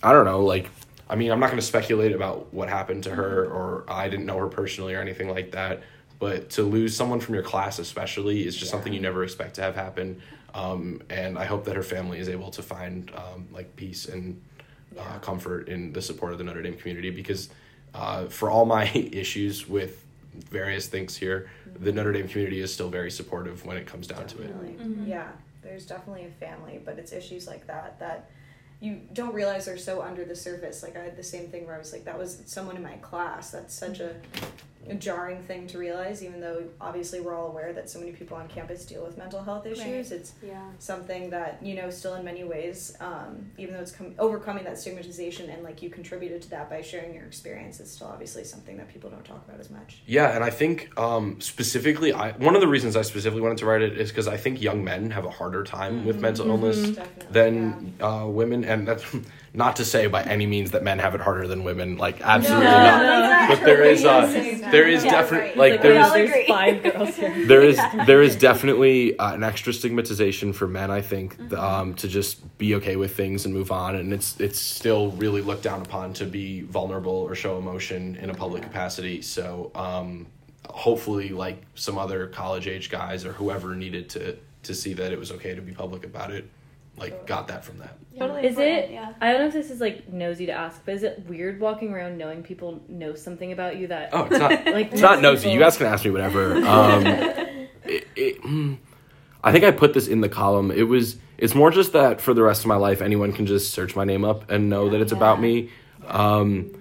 I 0.03 0.11
don't 0.13 0.25
know, 0.25 0.43
like, 0.43 0.69
I 1.09 1.15
mean, 1.15 1.31
I'm 1.31 1.39
not 1.39 1.47
going 1.47 1.59
to 1.59 1.65
speculate 1.65 2.11
about 2.11 2.53
what 2.53 2.69
happened 2.69 3.03
to 3.05 3.11
her 3.15 3.45
or 3.45 3.83
I 3.87 4.09
didn't 4.09 4.25
know 4.27 4.37
her 4.37 4.47
personally 4.47 4.93
or 4.93 5.01
anything 5.01 5.29
like 5.29 5.51
that. 5.51 5.81
But 6.19 6.49
to 6.51 6.63
lose 6.63 6.95
someone 6.95 7.19
from 7.21 7.33
your 7.33 7.43
class, 7.43 7.79
especially, 7.79 8.45
is 8.45 8.55
just 8.55 8.69
something 8.69 8.91
you 8.93 8.99
never 8.99 9.23
expect 9.23 9.55
to 9.55 9.61
have 9.61 9.75
happen. 9.75 10.21
Um, 10.53 11.01
and 11.09 11.37
I 11.37 11.45
hope 11.45 11.63
that 11.65 11.75
her 11.75 11.83
family 11.83 12.19
is 12.19 12.27
able 12.27 12.51
to 12.51 12.61
find 12.61 13.09
uh, 13.15 13.37
like 13.51 13.75
peace 13.75 14.05
and 14.05 14.39
uh, 14.99 15.19
comfort 15.19 15.69
in 15.69 15.93
the 15.93 16.01
support 16.01 16.33
of 16.33 16.37
the 16.37 16.43
Notre 16.43 16.61
Dame 16.61 16.75
community 16.75 17.09
because 17.09 17.49
uh, 17.93 18.25
for 18.25 18.49
all 18.51 18.65
my 18.65 18.85
issues 19.13 19.67
with 19.67 20.03
various 20.49 20.87
things 20.87 21.15
here, 21.15 21.49
the 21.79 21.91
Notre 21.91 22.11
Dame 22.11 22.27
community 22.27 22.59
is 22.59 22.73
still 22.73 22.89
very 22.89 23.09
supportive 23.11 23.65
when 23.65 23.77
it 23.77 23.85
comes 23.87 24.05
down 24.05 24.27
to 24.27 24.41
it. 24.41 24.47
Definitely. 24.47 24.75
Mhm. 24.85 25.07
Yeah, 25.07 25.27
there's 25.61 25.85
definitely 25.85 26.25
a 26.25 26.31
family, 26.31 26.81
but 26.83 26.97
it's 26.99 27.11
issues 27.11 27.47
like 27.47 27.67
that 27.67 27.99
that 27.99 28.29
you 28.79 29.01
don't 29.13 29.33
realize 29.33 29.67
are 29.67 29.77
so 29.77 30.01
under 30.01 30.23
the 30.23 30.35
surface. 30.35 30.83
Like 30.83 30.95
I 30.95 31.03
had 31.03 31.17
the 31.17 31.23
same 31.23 31.49
thing 31.49 31.65
where 31.65 31.75
I 31.75 31.79
was 31.79 31.91
like, 31.91 32.05
that 32.05 32.17
was 32.17 32.41
someone 32.45 32.77
in 32.77 32.83
my 32.83 32.95
class. 32.97 33.51
That's 33.51 33.73
such 33.73 33.99
a, 33.99 34.15
a 34.87 34.95
jarring 34.95 35.43
thing 35.43 35.67
to 35.67 35.77
realize, 35.77 36.23
even 36.23 36.39
though 36.39 36.63
obviously 36.81 37.19
we're 37.19 37.35
all 37.35 37.47
aware 37.47 37.73
that 37.73 37.89
so 37.89 37.99
many 37.99 38.11
people 38.11 38.37
on 38.37 38.47
campus 38.47 38.85
deal 38.85 39.03
with 39.03 39.17
mental 39.17 39.43
health 39.43 39.65
issues. 39.65 40.11
It's 40.11 40.33
Yeah. 40.41 40.69
something 40.79 41.29
that 41.31 41.59
you 41.61 41.75
know 41.75 41.89
still 41.89 42.15
in 42.15 42.23
many 42.23 42.43
ways 42.43 42.95
um, 43.01 43.51
even 43.57 43.73
though 43.73 43.81
it's 43.81 43.91
com- 43.91 44.15
overcoming 44.17 44.63
that 44.63 44.77
stigmatization 44.79 45.49
and 45.49 45.63
like 45.63 45.81
you 45.81 45.89
contributed 45.89 46.41
to 46.43 46.49
that 46.51 46.69
by 46.69 46.81
sharing 46.81 47.13
your 47.13 47.25
experience 47.25 47.79
it's 47.79 47.91
still 47.91 48.07
obviously 48.07 48.43
something 48.43 48.77
that 48.77 48.87
people 48.87 49.09
don't 49.09 49.25
talk 49.25 49.43
about 49.47 49.59
as 49.59 49.69
much 49.69 50.01
Yeah, 50.05 50.33
and 50.35 50.43
I 50.43 50.49
think 50.49 50.97
um, 50.97 51.39
specifically, 51.41 52.13
I 52.13 52.31
one 52.31 52.55
of 52.55 52.61
the 52.61 52.67
reasons 52.67 52.95
I 52.95 53.01
specifically 53.03 53.41
wanted 53.41 53.57
to 53.59 53.65
write 53.65 53.81
it 53.81 53.97
is 53.97 54.09
because 54.09 54.27
I 54.27 54.37
think 54.37 54.61
young 54.61 54.83
men 54.83 55.11
have 55.11 55.25
a 55.25 55.29
harder 55.29 55.63
time 55.63 56.05
with 56.05 56.21
mental 56.21 56.47
illness 56.47 56.77
definitely 56.95 57.27
than 57.31 57.93
uh, 58.01 58.25
women, 58.27 58.63
and 58.63 58.87
that's 58.87 59.03
not 59.53 59.75
to 59.77 59.85
say 59.85 60.07
by 60.07 60.21
any 60.23 60.45
means 60.45 60.71
that 60.71 60.83
men 60.83 60.99
have 60.99 61.15
it 61.15 61.21
harder 61.21 61.47
than 61.47 61.63
women. 61.63 61.97
Like 61.97 62.21
absolutely 62.21 62.65
No, 62.65 62.71
not. 62.71 63.01
no. 63.49 63.55
But 63.55 63.65
there 63.65 63.83
is 63.83 64.05
uh, 64.05 64.25
there 64.71 64.87
is 64.87 65.03
yeah, 65.03 65.11
definitely 65.11 65.47
right. 65.49 65.57
like 65.57 65.71
Like, 65.73 65.81
there 65.81 65.93
we 65.93 65.97
is 65.99 66.05
all 66.07 66.13
there's 66.13 66.29
agree. 66.29 66.47
five 66.47 66.83
girls 66.83 67.15
here. 67.15 67.45
there 67.47 67.61
is 67.61 67.77
there 68.05 68.21
is 68.21 68.35
definitely 68.35 69.17
uh, 69.17 69.33
an 69.33 69.43
extra 69.43 69.73
stigmatization 69.73 70.53
for 70.53 70.67
men 70.67 70.91
i 70.91 71.01
think 71.01 71.39
um, 71.53 71.93
to 71.95 72.07
just 72.07 72.57
be 72.59 72.75
okay 72.75 72.95
with 72.95 73.15
things 73.15 73.45
and 73.45 73.53
move 73.53 73.71
on 73.71 73.95
and 73.95 74.13
it's 74.13 74.39
it's 74.39 74.59
still 74.59 75.11
really 75.13 75.41
looked 75.41 75.63
down 75.63 75.81
upon 75.81 76.13
to 76.13 76.25
be 76.25 76.61
vulnerable 76.61 77.11
or 77.11 77.33
show 77.33 77.57
emotion 77.57 78.15
in 78.17 78.29
a 78.29 78.33
public 78.33 78.61
capacity 78.61 79.21
so 79.21 79.71
um, 79.75 80.27
hopefully 80.67 81.29
like 81.29 81.63
some 81.75 81.97
other 81.97 82.27
college 82.27 82.67
age 82.67 82.89
guys 82.91 83.25
or 83.25 83.33
whoever 83.33 83.75
needed 83.75 84.09
to 84.09 84.37
to 84.63 84.75
see 84.75 84.93
that 84.93 85.11
it 85.11 85.17
was 85.19 85.31
okay 85.31 85.55
to 85.55 85.61
be 85.61 85.71
public 85.71 86.03
about 86.05 86.29
it 86.31 86.47
like 86.99 87.25
got 87.25 87.47
that 87.47 87.63
from 87.63 87.79
that 87.79 87.97
Totally 88.19 88.45
Is 88.45 88.57
important, 88.57 88.85
it? 88.85 88.91
Yeah. 88.91 89.13
I 89.21 89.31
don't 89.31 89.41
know 89.41 89.47
if 89.47 89.53
this 89.53 89.71
is 89.71 89.79
like 89.79 90.11
nosy 90.11 90.47
to 90.47 90.51
ask, 90.51 90.83
but 90.83 90.95
is 90.95 91.03
it 91.03 91.23
weird 91.27 91.59
walking 91.61 91.93
around 91.93 92.17
knowing 92.17 92.43
people 92.43 92.81
know 92.89 93.15
something 93.15 93.51
about 93.53 93.77
you 93.77 93.87
that 93.87 94.09
oh 94.11 94.25
it's 94.25 94.39
not 94.39 94.51
like 94.65 94.91
It's 94.91 95.01
not 95.01 95.21
nosy. 95.21 95.51
You 95.51 95.59
guys 95.59 95.77
can 95.77 95.87
ask 95.87 96.03
me 96.03 96.11
whatever. 96.11 96.55
Um, 96.55 97.05
it, 97.85 98.07
it, 98.15 98.41
mm, 98.41 98.77
I 99.43 99.51
think 99.53 99.63
I 99.63 99.71
put 99.71 99.93
this 99.93 100.07
in 100.07 100.21
the 100.21 100.29
column. 100.29 100.71
It 100.71 100.83
was. 100.83 101.17
It's 101.37 101.55
more 101.55 101.71
just 101.71 101.93
that 101.93 102.19
for 102.19 102.33
the 102.33 102.43
rest 102.43 102.61
of 102.61 102.67
my 102.67 102.75
life, 102.75 103.01
anyone 103.01 103.31
can 103.31 103.45
just 103.45 103.71
search 103.71 103.95
my 103.95 104.03
name 104.03 104.25
up 104.25 104.51
and 104.51 104.69
know 104.69 104.89
that 104.89 104.99
it's 104.99 105.13
about 105.13 105.39
me. 105.39 105.69
Um, 106.05 106.78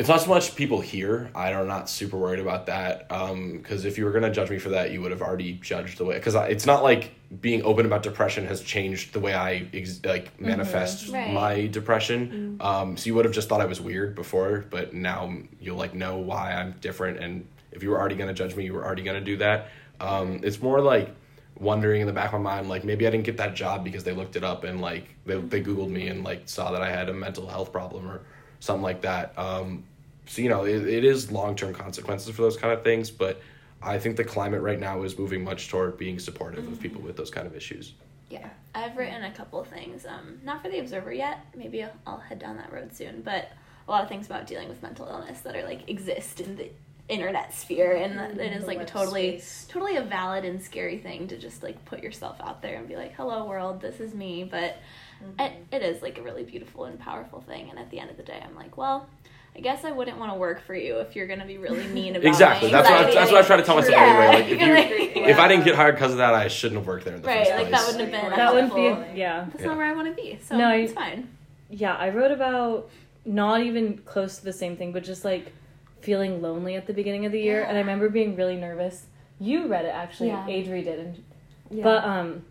it's 0.00 0.08
not 0.08 0.22
so 0.22 0.30
much 0.30 0.56
people 0.56 0.80
here. 0.80 1.30
I'm 1.34 1.66
not 1.66 1.90
super 1.90 2.16
worried 2.16 2.40
about 2.40 2.64
that. 2.66 3.06
Because 3.10 3.84
if 3.84 3.98
you 3.98 4.06
were 4.06 4.12
gonna 4.12 4.30
judge 4.32 4.48
me 4.48 4.58
for 4.58 4.70
that, 4.70 4.92
you 4.92 5.02
would 5.02 5.10
have 5.10 5.20
already 5.20 5.52
judged 5.60 5.98
the 5.98 6.06
way. 6.06 6.14
Because 6.14 6.34
it's 6.34 6.64
not 6.64 6.82
like 6.82 7.12
being 7.42 7.62
open 7.64 7.84
about 7.84 8.02
depression 8.02 8.46
has 8.46 8.62
changed 8.62 9.12
the 9.12 9.20
way 9.20 9.34
I 9.34 9.68
ex- 9.74 10.00
like 10.02 10.40
manifest 10.40 11.10
Right. 11.12 11.34
my 11.34 11.66
depression. 11.66 12.56
Um, 12.60 12.96
so 12.96 13.08
you 13.08 13.14
would 13.14 13.26
have 13.26 13.34
just 13.34 13.50
thought 13.50 13.60
I 13.60 13.66
was 13.66 13.78
weird 13.78 14.14
before, 14.14 14.64
but 14.70 14.94
now 14.94 15.34
you'll 15.60 15.76
like 15.76 15.92
know 15.92 16.16
why 16.16 16.54
I'm 16.54 16.76
different. 16.80 17.18
And 17.18 17.46
if 17.70 17.82
you 17.82 17.90
were 17.90 18.00
already 18.00 18.14
gonna 18.14 18.32
judge 18.32 18.56
me, 18.56 18.64
you 18.64 18.72
were 18.72 18.82
already 18.86 19.02
gonna 19.02 19.20
do 19.20 19.36
that. 19.36 19.68
Um, 20.00 20.40
it's 20.42 20.62
more 20.62 20.80
like 20.80 21.14
wondering 21.58 22.00
in 22.00 22.06
the 22.06 22.14
back 22.14 22.32
of 22.32 22.40
my 22.40 22.54
mind, 22.54 22.70
like 22.70 22.84
maybe 22.84 23.06
I 23.06 23.10
didn't 23.10 23.24
get 23.24 23.36
that 23.36 23.54
job 23.54 23.84
because 23.84 24.02
they 24.02 24.12
looked 24.12 24.36
it 24.36 24.44
up 24.44 24.64
and 24.64 24.80
like 24.80 25.14
they 25.26 25.36
they 25.36 25.62
googled 25.62 25.90
me 25.90 26.08
and 26.08 26.24
like 26.24 26.44
saw 26.46 26.70
that 26.72 26.80
I 26.80 26.90
had 26.90 27.10
a 27.10 27.12
mental 27.12 27.46
health 27.46 27.70
problem 27.70 28.08
or 28.08 28.22
something 28.60 28.82
like 28.82 29.02
that. 29.02 29.38
Um, 29.38 29.84
so 30.30 30.42
you 30.42 30.48
know, 30.48 30.64
it, 30.64 30.86
it 30.86 31.04
is 31.04 31.32
long 31.32 31.56
term 31.56 31.74
consequences 31.74 32.34
for 32.34 32.42
those 32.42 32.56
kind 32.56 32.72
of 32.72 32.82
things, 32.82 33.10
but. 33.10 33.40
I 33.82 33.98
think 33.98 34.16
the 34.16 34.24
climate 34.24 34.60
right 34.60 34.78
now 34.78 35.04
is 35.04 35.18
moving 35.18 35.42
much 35.42 35.70
toward 35.70 35.96
being 35.96 36.18
supportive 36.18 36.58
of 36.58 36.74
mm-hmm. 36.74 36.82
people 36.82 37.00
with 37.00 37.16
those 37.16 37.30
kind 37.30 37.46
of 37.46 37.56
issues. 37.56 37.94
Yeah, 38.28 38.48
I've 38.74 38.96
written 38.96 39.24
a 39.24 39.32
couple 39.32 39.60
of 39.60 39.68
things. 39.68 40.06
Um, 40.06 40.38
not 40.44 40.62
for 40.62 40.68
the 40.68 40.78
Observer 40.78 41.12
yet. 41.12 41.46
Maybe 41.56 41.82
I'll, 41.82 41.92
I'll 42.06 42.18
head 42.18 42.38
down 42.38 42.56
that 42.58 42.72
road 42.72 42.94
soon. 42.94 43.22
But 43.22 43.50
a 43.88 43.90
lot 43.90 44.02
of 44.02 44.08
things 44.08 44.26
about 44.26 44.46
dealing 44.46 44.68
with 44.68 44.82
mental 44.82 45.06
illness 45.08 45.40
that 45.40 45.56
are 45.56 45.64
like 45.64 45.88
exist 45.88 46.40
in 46.40 46.56
the 46.56 46.70
internet 47.08 47.52
sphere, 47.52 47.96
and 47.96 48.18
that 48.18 48.38
it 48.38 48.52
is 48.52 48.66
like 48.66 48.78
web 48.78 48.86
totally, 48.86 49.38
space. 49.40 49.66
totally 49.68 49.96
a 49.96 50.02
valid 50.02 50.44
and 50.44 50.62
scary 50.62 50.98
thing 50.98 51.26
to 51.28 51.36
just 51.36 51.62
like 51.62 51.84
put 51.86 52.02
yourself 52.02 52.36
out 52.40 52.62
there 52.62 52.76
and 52.76 52.86
be 52.86 52.96
like, 52.96 53.14
"Hello, 53.14 53.46
world, 53.46 53.80
this 53.80 53.98
is 53.98 54.14
me." 54.14 54.44
But 54.44 54.76
mm-hmm. 55.24 55.40
it, 55.40 55.52
it 55.72 55.82
is 55.82 56.02
like 56.02 56.18
a 56.18 56.22
really 56.22 56.44
beautiful 56.44 56.84
and 56.84 57.00
powerful 57.00 57.40
thing. 57.40 57.70
And 57.70 57.78
at 57.78 57.90
the 57.90 57.98
end 57.98 58.10
of 58.10 58.16
the 58.16 58.22
day, 58.22 58.40
I'm 58.44 58.54
like, 58.54 58.76
well. 58.76 59.08
I 59.56 59.60
guess 59.60 59.84
I 59.84 59.90
wouldn't 59.90 60.18
want 60.18 60.32
to 60.32 60.38
work 60.38 60.62
for 60.64 60.74
you 60.74 60.98
if 61.00 61.14
you're 61.16 61.26
gonna 61.26 61.44
be 61.44 61.58
really 61.58 61.86
mean 61.88 62.14
about 62.16 62.26
Exactly. 62.26 62.70
my 62.70 62.80
That's 62.82 62.90
what 62.90 63.00
I, 63.06 63.14
that's 63.14 63.30
what 63.32 63.44
I 63.44 63.46
try 63.46 63.56
to 63.56 63.62
tell 63.62 63.74
myself 63.76 63.94
Yeah, 63.94 64.04
anyway. 64.06 64.26
Like 64.42 64.52
if 64.52 64.60
you're 64.60 64.76
you, 64.76 64.98
like- 65.22 65.30
if 65.30 65.38
I 65.38 65.48
didn't 65.48 65.64
get 65.64 65.74
hired 65.74 65.96
because 65.96 66.12
of 66.12 66.18
that, 66.18 66.34
I 66.34 66.48
shouldn't 66.48 66.78
have 66.80 66.86
worked 66.86 67.04
there 67.04 67.14
in 67.16 67.22
the 67.22 67.28
Right, 67.28 67.38
first 67.46 67.50
like 67.50 67.68
place. 67.68 67.80
that 67.80 67.86
wouldn't 67.92 68.12
have 68.14 68.22
been 68.30 68.36
that 68.38 68.54
wouldn't 68.54 68.74
be 68.74 69.18
yeah. 69.18 69.46
That's 69.50 69.60
Yeah. 69.62 69.66
not 69.66 69.76
where 69.76 69.86
I 69.86 69.92
want 69.92 70.08
to 70.08 70.14
be. 70.22 70.38
So 70.42 70.56
No, 70.56 70.68
I- 70.68 70.76
it's 70.76 70.92
fine. 70.92 71.28
Yeah, 71.68 71.94
I 71.94 72.08
wrote 72.10 72.30
about 72.32 72.88
not 73.24 73.60
even 73.62 73.98
close 73.98 74.38
to 74.38 74.44
the 74.44 74.52
same 74.52 74.76
thing, 74.76 74.92
but 74.92 75.04
just 75.04 75.24
like 75.24 75.52
feeling 76.00 76.40
lonely 76.40 76.76
at 76.76 76.86
the 76.86 76.94
beginning 76.94 77.26
of 77.26 77.32
the 77.32 77.40
year, 77.40 77.62
and 77.62 77.76
I 77.76 77.80
remember 77.80 78.08
being 78.08 78.34
really 78.36 78.56
nervous. 78.56 79.06
You 79.38 79.66
read 79.68 79.84
it 79.84 79.88
actually, 79.94 80.28
Yeah. 80.28 80.46
Adri 80.46 80.82
did, 80.84 80.98
and 80.98 81.82
but 81.82 82.02
um, 82.04 82.44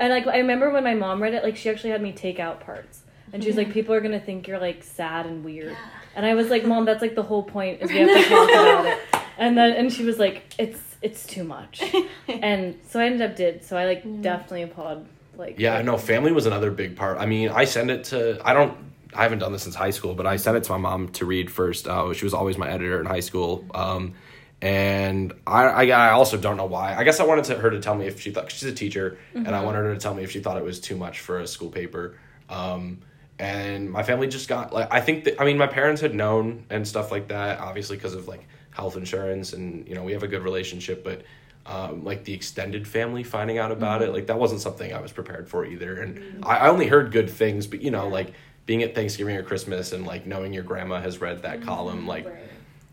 and 0.00 0.10
like 0.12 0.26
I 0.26 0.38
remember 0.38 0.70
when 0.70 0.84
my 0.84 0.94
mom 0.94 1.22
read 1.22 1.34
it, 1.34 1.42
like 1.44 1.56
she 1.56 1.70
actually 1.70 1.90
had 1.90 2.02
me 2.02 2.12
take 2.12 2.38
out 2.40 2.60
parts, 2.60 3.02
and 3.32 3.42
she 3.42 3.48
was 3.48 3.56
like, 3.56 3.72
"People 3.72 3.94
are 3.94 4.00
gonna 4.00 4.20
think 4.20 4.46
you're 4.48 4.58
like 4.58 4.82
sad 4.82 5.26
and 5.26 5.44
weird," 5.44 5.70
Yeah. 5.70 5.76
And 6.16 6.26
I 6.26 6.34
was 6.34 6.48
like, 6.50 6.64
"Mom, 6.64 6.84
that's 6.84 7.00
like 7.02 7.14
the 7.14 7.22
whole 7.22 7.44
point 7.44 7.80
is 7.82 7.92
we 7.92 7.98
have 8.00 8.08
to 8.12 8.28
talk 8.28 8.48
about 8.50 8.86
it," 8.86 8.98
and 9.38 9.56
then 9.56 9.72
and 9.72 9.92
she 9.92 10.04
was 10.04 10.18
like, 10.18 10.42
"It's 10.58 10.80
it's 11.02 11.24
too 11.26 11.44
much," 11.44 11.82
and 12.28 12.76
so 12.88 12.98
I 12.98 13.06
ended 13.06 13.22
up 13.22 13.36
did. 13.36 13.64
So 13.64 13.76
I 13.76 13.84
like 13.86 14.02
Mm. 14.04 14.22
definitely 14.22 14.62
applaud 14.62 15.06
like 15.36 15.58
Yeah, 15.60 15.80
no, 15.82 15.96
family 15.98 16.32
was 16.32 16.46
another 16.46 16.70
big 16.70 16.96
part. 16.96 17.18
I 17.18 17.26
mean, 17.26 17.50
I 17.50 17.64
send 17.66 17.90
it 17.90 18.04
to 18.04 18.40
I 18.44 18.52
don't 18.54 18.76
I 19.14 19.22
haven't 19.22 19.38
done 19.38 19.52
this 19.52 19.62
since 19.62 19.74
high 19.74 19.90
school, 19.90 20.14
but 20.14 20.26
I 20.26 20.36
sent 20.36 20.56
it 20.56 20.64
to 20.64 20.72
my 20.72 20.78
mom 20.78 21.08
to 21.10 21.24
read 21.24 21.50
first. 21.50 21.86
Uh, 21.86 22.12
she 22.12 22.24
was 22.24 22.34
always 22.34 22.58
my 22.58 22.68
editor 22.68 22.98
in 23.00 23.06
high 23.06 23.20
school. 23.20 23.64
Um, 23.74 24.14
and 24.62 25.32
I, 25.46 25.64
I, 25.64 25.86
I 25.88 26.10
also 26.12 26.36
don't 26.38 26.56
know 26.56 26.64
why. 26.66 26.94
I 26.96 27.04
guess 27.04 27.20
I 27.20 27.24
wanted 27.24 27.44
to, 27.46 27.56
her 27.58 27.70
to 27.70 27.80
tell 27.80 27.94
me 27.94 28.06
if 28.06 28.20
she 28.20 28.30
thought 28.30 28.50
she's 28.50 28.64
a 28.64 28.72
teacher, 28.74 29.18
and 29.34 29.48
I 29.48 29.62
wanted 29.62 29.78
her 29.84 29.92
to 29.94 30.00
tell 30.00 30.14
me 30.14 30.22
if 30.24 30.30
she 30.30 30.40
thought 30.40 30.56
it 30.56 30.64
was 30.64 30.80
too 30.80 30.96
much 30.96 31.20
for 31.20 31.38
a 31.40 31.46
school 31.46 31.68
paper. 31.70 32.18
Um, 32.48 33.00
and 33.38 33.90
my 33.90 34.02
family 34.02 34.28
just 34.28 34.48
got 34.48 34.72
like 34.72 34.92
I 34.92 35.00
think 35.00 35.24
that 35.24 35.40
I 35.40 35.44
mean 35.44 35.58
my 35.58 35.66
parents 35.66 36.00
had 36.00 36.14
known 36.14 36.64
and 36.70 36.86
stuff 36.86 37.10
like 37.10 37.28
that, 37.28 37.60
obviously 37.60 37.96
because 37.96 38.14
of 38.14 38.28
like 38.28 38.46
health 38.70 38.96
insurance, 38.96 39.52
and 39.52 39.86
you 39.88 39.94
know 39.94 40.02
we 40.02 40.12
have 40.12 40.22
a 40.22 40.28
good 40.28 40.42
relationship, 40.42 41.04
but 41.04 41.22
um, 41.66 42.04
like 42.04 42.24
the 42.24 42.32
extended 42.32 42.86
family 42.86 43.24
finding 43.24 43.58
out 43.58 43.72
about 43.72 44.00
it. 44.00 44.06
Mm-hmm. 44.06 44.14
Like 44.14 44.26
that 44.28 44.38
wasn't 44.38 44.60
something 44.60 44.92
I 44.92 45.00
was 45.00 45.12
prepared 45.12 45.48
for 45.48 45.66
either. 45.66 46.00
And 46.00 46.16
mm-hmm. 46.16 46.44
I, 46.44 46.58
I 46.58 46.68
only 46.68 46.86
heard 46.86 47.10
good 47.10 47.28
things, 47.28 47.66
but 47.66 47.82
you 47.82 47.90
know, 47.90 48.08
like 48.08 48.32
being 48.66 48.82
at 48.82 48.94
Thanksgiving 48.94 49.36
or 49.36 49.42
Christmas 49.42 49.92
and 49.92 50.06
like 50.06 50.26
knowing 50.26 50.52
your 50.52 50.62
grandma 50.62 51.00
has 51.00 51.20
read 51.20 51.42
that 51.42 51.58
mm-hmm. 51.58 51.68
column, 51.68 52.06
like 52.06 52.26
Right. 52.26 52.34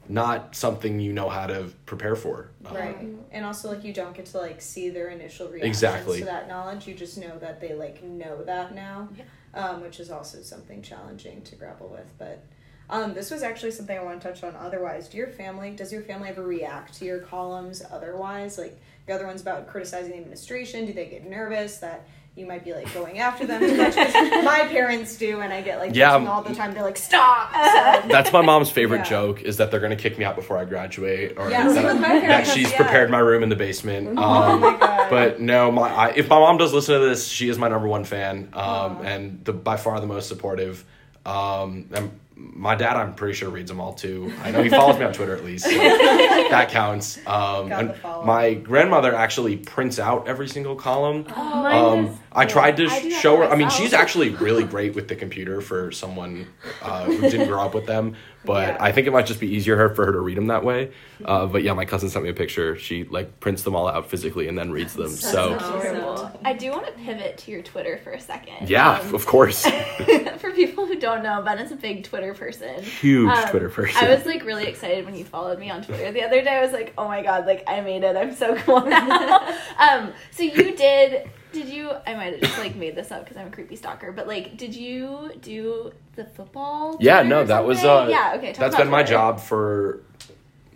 Not 0.09 0.55
something 0.55 0.99
you 0.99 1.13
know 1.13 1.29
how 1.29 1.47
to 1.47 1.69
prepare 1.85 2.15
for. 2.15 2.49
Um, 2.65 2.75
Right. 2.75 2.97
And 3.31 3.45
also 3.45 3.69
like 3.69 3.83
you 3.83 3.93
don't 3.93 4.15
get 4.15 4.25
to 4.27 4.37
like 4.37 4.61
see 4.61 4.89
their 4.89 5.09
initial 5.09 5.47
reactions 5.47 5.69
Exactly. 5.77 6.19
to 6.19 6.25
that 6.25 6.47
knowledge. 6.47 6.87
You 6.87 6.93
just 6.93 7.17
know 7.17 7.37
that 7.39 7.59
they 7.61 7.73
like 7.73 8.03
know 8.03 8.43
that 8.43 8.75
now. 8.75 9.09
Um, 9.55 9.81
which 9.81 9.99
is 9.99 10.09
also 10.09 10.41
something 10.41 10.81
challenging 10.81 11.43
to 11.43 11.55
grapple 11.55 11.87
with. 11.87 12.11
But 12.17 12.43
um, 12.89 13.13
this 13.13 13.29
was 13.29 13.43
actually 13.43 13.71
something 13.71 13.95
I 13.97 14.01
want 14.03 14.19
to 14.19 14.27
touch 14.27 14.43
on 14.43 14.55
otherwise. 14.55 15.07
Do 15.07 15.17
your 15.17 15.27
family 15.27 15.71
does 15.71 15.91
your 15.93 16.01
family 16.01 16.29
ever 16.29 16.43
react 16.43 16.95
to 16.95 17.05
your 17.05 17.19
columns 17.19 17.83
otherwise? 17.91 18.57
Like 18.57 18.79
the 19.05 19.13
other 19.13 19.27
ones 19.27 19.41
about 19.41 19.67
criticizing 19.67 20.11
the 20.11 20.17
administration, 20.17 20.85
do 20.85 20.93
they 20.93 21.05
get 21.05 21.29
nervous 21.29 21.77
that 21.77 22.07
you 22.35 22.47
might 22.47 22.65
be 22.65 22.73
like 22.73 22.91
going 22.95 23.19
after 23.19 23.45
them 23.45 23.59
too 23.61 23.75
much? 23.77 23.95
'Cause 23.95 24.13
my 24.43 24.65
parents 24.69 25.15
do 25.17 25.41
and 25.41 25.53
I 25.53 25.61
get 25.61 25.77
like 25.79 25.95
Yeah. 25.95 26.13
teaching 26.13 26.27
all 26.27 26.41
the 26.41 26.55
time. 26.55 26.73
They're 26.73 26.81
like, 26.83 26.97
Stop 26.97 27.51
So- 27.53 28.07
That's 28.07 28.33
my 28.33 28.41
mom's 28.41 28.71
favorite 28.71 28.99
Yeah. 28.99 29.03
joke 29.09 29.41
is 29.43 29.57
that 29.57 29.69
they're 29.69 29.79
gonna 29.79 29.95
kick 29.95 30.17
me 30.17 30.25
out 30.25 30.35
before 30.35 30.57
I 30.57 30.65
graduate, 30.65 31.33
or 31.37 31.49
Yeah, 31.51 31.67
that, 31.69 31.85
with 31.93 32.01
that 32.01 32.47
she's 32.47 32.71
yeah. 32.71 32.77
prepared 32.77 33.11
my 33.11 33.19
room 33.19 33.43
in 33.43 33.49
the 33.49 33.55
basement. 33.55 34.17
Oh 34.17 34.23
Um, 34.23 34.61
my 34.61 34.77
god. 34.77 35.09
but 35.11 35.39
no, 35.41 35.71
my 35.71 35.89
I, 35.93 36.09
if 36.15 36.27
my 36.29 36.39
mom 36.39 36.57
does 36.57 36.73
listen 36.73 36.99
to 36.99 37.05
this, 37.07 37.27
she 37.27 37.49
is 37.49 37.59
my 37.59 37.67
number 37.67 37.87
one 37.87 38.03
fan, 38.03 38.49
um, 38.53 39.01
and 39.05 39.39
the 39.45 39.53
by 39.53 39.77
far 39.77 39.99
the 39.99 40.07
most 40.07 40.27
supportive. 40.27 40.83
Um, 41.25 41.85
and 41.93 42.11
my 42.35 42.75
dad, 42.75 42.97
I'm 42.97 43.13
pretty 43.13 43.35
sure 43.35 43.49
reads 43.49 43.69
them 43.69 43.79
all 43.79 43.93
too. 43.93 44.33
I 44.41 44.51
know 44.51 44.63
he 44.63 44.69
follows 44.69 44.97
me 44.97 45.05
on 45.05 45.13
Twitter 45.13 45.35
at 45.35 45.43
least, 45.43 45.65
so 45.65 45.71
that 45.77 46.69
counts. 46.69 47.19
Um, 47.27 47.71
and 47.71 47.95
my 48.03 48.53
grandmother 48.53 49.13
actually 49.13 49.57
prints 49.57 49.99
out 49.99 50.27
every 50.27 50.47
single 50.47 50.75
column. 50.75 51.25
Mine 51.27 51.75
Um, 51.75 52.19
I 52.31 52.45
tried 52.45 52.77
to 52.77 52.87
I 52.87 53.09
show 53.09 53.37
her. 53.37 53.45
I 53.45 53.55
mean, 53.55 53.69
she's 53.69 53.93
actually 53.93 54.29
really 54.29 54.63
great 54.63 54.95
with 54.95 55.07
the 55.07 55.15
computer 55.15 55.61
for 55.61 55.91
someone 55.91 56.47
uh, 56.81 57.05
who 57.05 57.21
didn't 57.21 57.47
grow 57.47 57.61
up 57.61 57.73
with 57.75 57.85
them. 57.85 58.15
But 58.45 58.67
Yeah. 58.67 58.77
I 58.79 58.91
think 58.91 59.07
it 59.07 59.11
might 59.11 59.25
just 59.25 59.39
be 59.39 59.47
easier 59.47 59.89
for 59.95 60.05
her 60.05 60.11
to 60.11 60.19
read 60.19 60.37
them 60.37 60.47
that 60.47 60.63
way. 60.65 60.91
Uh, 61.23 61.45
but 61.45 61.63
yeah, 61.63 61.73
my 61.73 61.85
cousin 61.85 62.09
sent 62.09 62.23
me 62.23 62.29
a 62.29 62.33
picture. 62.33 62.77
She 62.77 63.03
like 63.05 63.39
prints 63.39 63.63
them 63.63 63.75
all 63.75 63.87
out 63.87 64.09
physically 64.09 64.47
and 64.47 64.57
then 64.57 64.71
reads 64.71 64.93
them. 64.93 65.09
So 65.09 65.55
Awesome. 65.55 66.37
I 66.43 66.53
do 66.53 66.71
want 66.71 66.85
to 66.87 66.91
pivot 66.93 67.37
to 67.39 67.51
your 67.51 67.61
Twitter 67.61 67.99
for 68.03 68.11
a 68.11 68.19
second. 68.19 68.69
yeah, 68.69 68.99
Um, 68.99 69.15
of 69.15 69.25
course, 69.25 69.65
for 70.39 70.51
people 70.51 70.85
who 70.85 70.95
don't 70.99 71.23
know, 71.23 71.41
Ben 71.41 71.59
is 71.59 71.71
a 71.71 71.75
big 71.75 72.03
Twitter 72.03 72.33
person. 72.33 72.81
huge 72.83 73.29
Um, 73.29 73.47
Twitter 73.49 73.69
person. 73.69 74.03
I 74.05 74.13
was 74.13 74.25
like 74.25 74.43
really 74.43 74.65
excited 74.67 75.05
when 75.05 75.15
you 75.15 75.23
followed 75.25 75.59
me 75.59 75.69
on 75.69 75.83
Twitter 75.83 76.11
the 76.11 76.23
other 76.23 76.41
day. 76.41 76.57
I 76.57 76.61
was 76.61 76.71
like, 76.73 76.93
oh 76.97 77.07
my 77.07 77.21
god, 77.23 77.45
like 77.45 77.63
I 77.67 77.79
made 77.81 78.03
it. 78.03 78.15
I'm 78.17 78.33
so 78.35 78.55
cool 78.57 78.81
now. 78.85 79.39
um, 79.79 80.11
so 80.31 80.43
you 80.43 80.75
did. 80.75 81.29
Did 81.53 81.69
you? 81.69 81.91
I 82.07 82.15
might 82.15 82.33
have 82.33 82.41
just 82.41 82.57
like 82.57 82.75
made 82.75 82.95
this 82.95 83.11
up 83.11 83.23
because 83.23 83.37
I'm 83.37 83.47
a 83.47 83.51
creepy 83.51 83.75
stalker. 83.75 84.11
But 84.11 84.27
like, 84.27 84.57
did 84.57 84.75
you 84.75 85.31
do 85.41 85.93
the 86.15 86.25
football? 86.25 86.97
Yeah, 86.99 87.21
no, 87.21 87.45
that 87.45 87.63
was 87.63 87.83
uh, 87.83 88.07
yeah. 88.09 88.33
Okay, 88.37 88.53
That's 88.53 88.75
been 88.75 88.89
my 88.89 89.03
job 89.03 89.39
for 89.39 90.01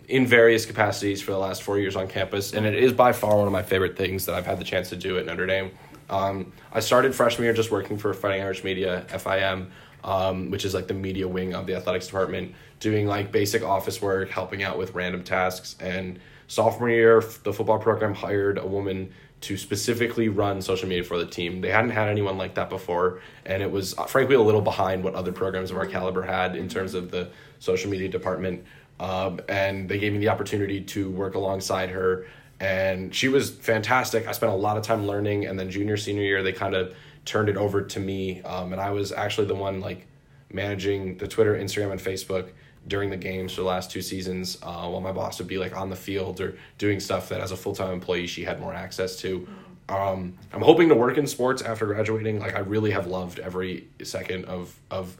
in 0.06 0.24
various 0.26 0.64
capacities 0.64 1.20
for 1.20 1.32
the 1.32 1.38
last 1.38 1.62
four 1.62 1.78
years 1.78 1.96
on 1.96 2.08
campus, 2.08 2.54
and 2.54 2.64
it 2.64 2.74
is 2.74 2.92
by 2.92 3.12
far 3.12 3.36
one 3.36 3.46
of 3.46 3.52
my 3.52 3.62
favorite 3.62 3.96
things 3.96 4.24
that 4.26 4.34
I've 4.34 4.46
had 4.46 4.58
the 4.58 4.64
chance 4.64 4.88
to 4.90 4.96
do 4.96 5.18
at 5.18 5.26
Notre 5.26 5.46
Dame. 5.46 5.70
Um, 6.08 6.52
I 6.72 6.80
started 6.80 7.14
freshman 7.14 7.44
year 7.44 7.52
just 7.52 7.70
working 7.70 7.98
for 7.98 8.14
Fighting 8.14 8.40
Irish 8.40 8.62
Media 8.64 9.04
(FIM), 9.08 9.70
um, 10.04 10.50
which 10.50 10.64
is 10.64 10.74
like 10.74 10.86
the 10.86 10.94
media 10.94 11.26
wing 11.26 11.54
of 11.54 11.66
the 11.66 11.74
athletics 11.74 12.06
department, 12.06 12.54
doing 12.80 13.06
like 13.06 13.32
basic 13.32 13.62
office 13.62 14.00
work, 14.00 14.30
helping 14.30 14.62
out 14.62 14.78
with 14.78 14.94
random 14.94 15.24
tasks. 15.24 15.76
And 15.80 16.20
sophomore 16.46 16.88
year, 16.88 17.20
the 17.42 17.52
football 17.52 17.78
program 17.78 18.14
hired 18.14 18.58
a 18.58 18.66
woman 18.66 19.12
to 19.40 19.56
specifically 19.56 20.28
run 20.28 20.60
social 20.60 20.88
media 20.88 21.04
for 21.04 21.18
the 21.18 21.26
team. 21.26 21.60
They 21.60 21.70
hadn't 21.70 21.90
had 21.90 22.08
anyone 22.08 22.36
like 22.36 22.54
that 22.54 22.68
before, 22.68 23.20
and 23.46 23.62
it 23.62 23.70
was 23.70 23.96
uh, 23.96 24.04
frankly 24.04 24.34
a 24.34 24.40
little 24.40 24.60
behind 24.60 25.04
what 25.04 25.14
other 25.14 25.32
programs 25.32 25.70
of 25.70 25.76
our 25.76 25.86
caliber 25.86 26.22
had 26.22 26.56
in 26.56 26.68
terms 26.68 26.94
of 26.94 27.10
the 27.10 27.30
social 27.58 27.90
media 27.90 28.08
department. 28.08 28.64
Um, 28.98 29.40
and 29.48 29.88
they 29.88 29.98
gave 29.98 30.12
me 30.12 30.18
the 30.18 30.28
opportunity 30.28 30.80
to 30.80 31.08
work 31.10 31.36
alongside 31.36 31.90
her, 31.90 32.26
and 32.58 33.14
she 33.14 33.28
was 33.28 33.50
fantastic. 33.50 34.26
I 34.26 34.32
spent 34.32 34.52
a 34.52 34.56
lot 34.56 34.76
of 34.76 34.82
time 34.82 35.06
learning, 35.06 35.46
and 35.46 35.58
then 35.58 35.70
junior 35.70 35.96
senior 35.96 36.22
year 36.22 36.42
they 36.42 36.52
kind 36.52 36.74
of 36.74 36.94
turned 37.24 37.48
it 37.48 37.56
over 37.56 37.82
to 37.82 38.00
me, 38.00 38.42
um, 38.42 38.72
and 38.72 38.80
I 38.80 38.90
was 38.90 39.12
actually 39.12 39.46
the 39.46 39.54
one 39.54 39.80
like 39.80 40.06
managing 40.52 41.18
the 41.18 41.28
Twitter, 41.28 41.54
Instagram, 41.54 41.92
and 41.92 42.00
Facebook 42.00 42.48
during 42.88 43.10
the 43.10 43.16
games 43.16 43.52
for 43.52 43.60
the 43.60 43.66
last 43.66 43.90
two 43.90 44.02
seasons 44.02 44.58
uh, 44.62 44.88
while 44.88 45.00
my 45.00 45.12
boss 45.12 45.38
would 45.38 45.48
be 45.48 45.58
like 45.58 45.76
on 45.76 45.90
the 45.90 45.96
field 45.96 46.40
or 46.40 46.56
doing 46.78 46.98
stuff 47.00 47.28
that 47.28 47.40
as 47.40 47.52
a 47.52 47.56
full-time 47.56 47.92
employee 47.92 48.26
she 48.26 48.44
had 48.44 48.60
more 48.60 48.74
access 48.74 49.16
to. 49.16 49.46
Um, 49.88 50.34
i'm 50.52 50.60
hoping 50.60 50.88
to 50.90 50.94
work 50.94 51.16
in 51.16 51.26
sports 51.26 51.62
after 51.62 51.86
graduating. 51.86 52.40
Like 52.40 52.54
i 52.54 52.60
really 52.60 52.90
have 52.90 53.06
loved 53.06 53.38
every 53.38 53.88
second 54.02 54.44
of 54.46 54.74
of 54.90 55.16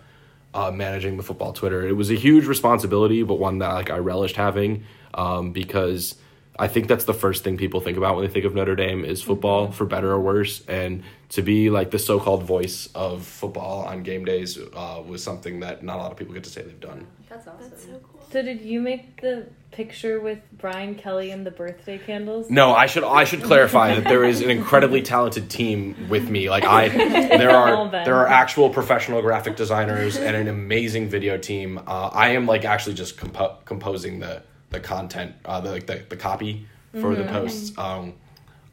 uh, 0.55 0.71
managing 0.71 1.17
the 1.17 1.23
football 1.23 1.53
twitter. 1.53 1.87
It 1.87 1.93
was 1.93 2.11
a 2.11 2.15
huge 2.15 2.47
responsibility 2.47 3.23
but 3.23 3.35
one 3.35 3.59
that 3.59 3.73
like 3.75 3.91
i 3.91 3.99
relished 3.99 4.37
having 4.37 4.85
um, 5.15 5.53
because 5.53 6.17
I 6.59 6.67
think 6.67 6.89
that's 6.89 7.05
the 7.05 7.15
first 7.15 7.45
thing 7.45 7.57
people 7.57 7.81
think 7.81 7.97
about 7.97 8.17
when 8.17 8.27
they 8.27 8.33
think 8.33 8.45
of 8.45 8.55
Notre 8.55 8.75
Dame 8.75 9.05
is 9.05 9.23
football, 9.23 9.71
for 9.71 9.85
better 9.85 10.11
or 10.11 10.21
worse. 10.21 10.65
And 10.67 11.05
to 11.31 11.43
be 11.43 11.71
like 11.71 11.93
the 11.93 11.99
so-called 11.99 12.43
voice 12.43 12.89
of 12.95 13.25
football 13.25 13.85
on 13.85 14.03
game 14.03 14.25
days 14.25 14.59
uh, 14.59 15.03
was 15.07 15.23
something 15.23 15.61
that 15.61 15.85
not 15.85 15.97
a 15.97 16.03
lot 16.03 16.11
of 16.11 16.19
people 16.19 16.35
get 16.35 16.45
to 16.45 16.51
say 16.51 16.63
they've 16.63 16.81
done. 16.81 17.07
That's 17.29 17.47
awesome. 17.47 17.71
That's 17.71 17.85
so 17.85 18.01
cool. 18.03 18.27
So 18.31 18.43
did 18.43 18.61
you 18.63 18.81
make 18.81 19.21
the 19.21 19.47
picture 19.71 20.21
with 20.21 20.41
Brian 20.53 20.95
Kelly 20.95 21.31
and 21.31 21.47
the 21.47 21.51
birthday 21.51 21.99
candles? 21.99 22.51
No, 22.51 22.73
I 22.73 22.87
should 22.87 23.05
I 23.05 23.25
should 23.25 23.43
clarify 23.43 23.95
that 23.95 24.05
there 24.05 24.25
is 24.25 24.41
an 24.41 24.51
incredibly 24.51 25.03
talented 25.03 25.49
team 25.49 26.09
with 26.09 26.29
me. 26.29 26.51
Like 26.51 26.65
I, 26.65 26.89
there 27.39 27.51
are 27.51 27.91
there 27.91 28.17
are 28.17 28.27
actual 28.27 28.71
professional 28.71 29.23
graphic 29.23 29.57
designers 29.57 30.17
and 30.17 30.35
an 30.37 30.49
amazing 30.49 31.09
video 31.09 31.39
team. 31.39 31.79
Uh, 31.87 32.11
I 32.13 32.31
am 32.31 32.47
like 32.47 32.65
actually 32.65 32.95
just 32.95 33.17
compo- 33.17 33.59
composing 33.65 34.21
the 34.21 34.43
the 34.71 34.81
content, 34.81 35.35
uh, 35.45 35.61
the 35.61 35.71
like 35.71 35.87
the, 35.87 36.03
the 36.09 36.17
copy 36.17 36.67
for 37.01 37.15
the 37.15 37.25
posts. 37.25 37.77
Um, 37.79 38.15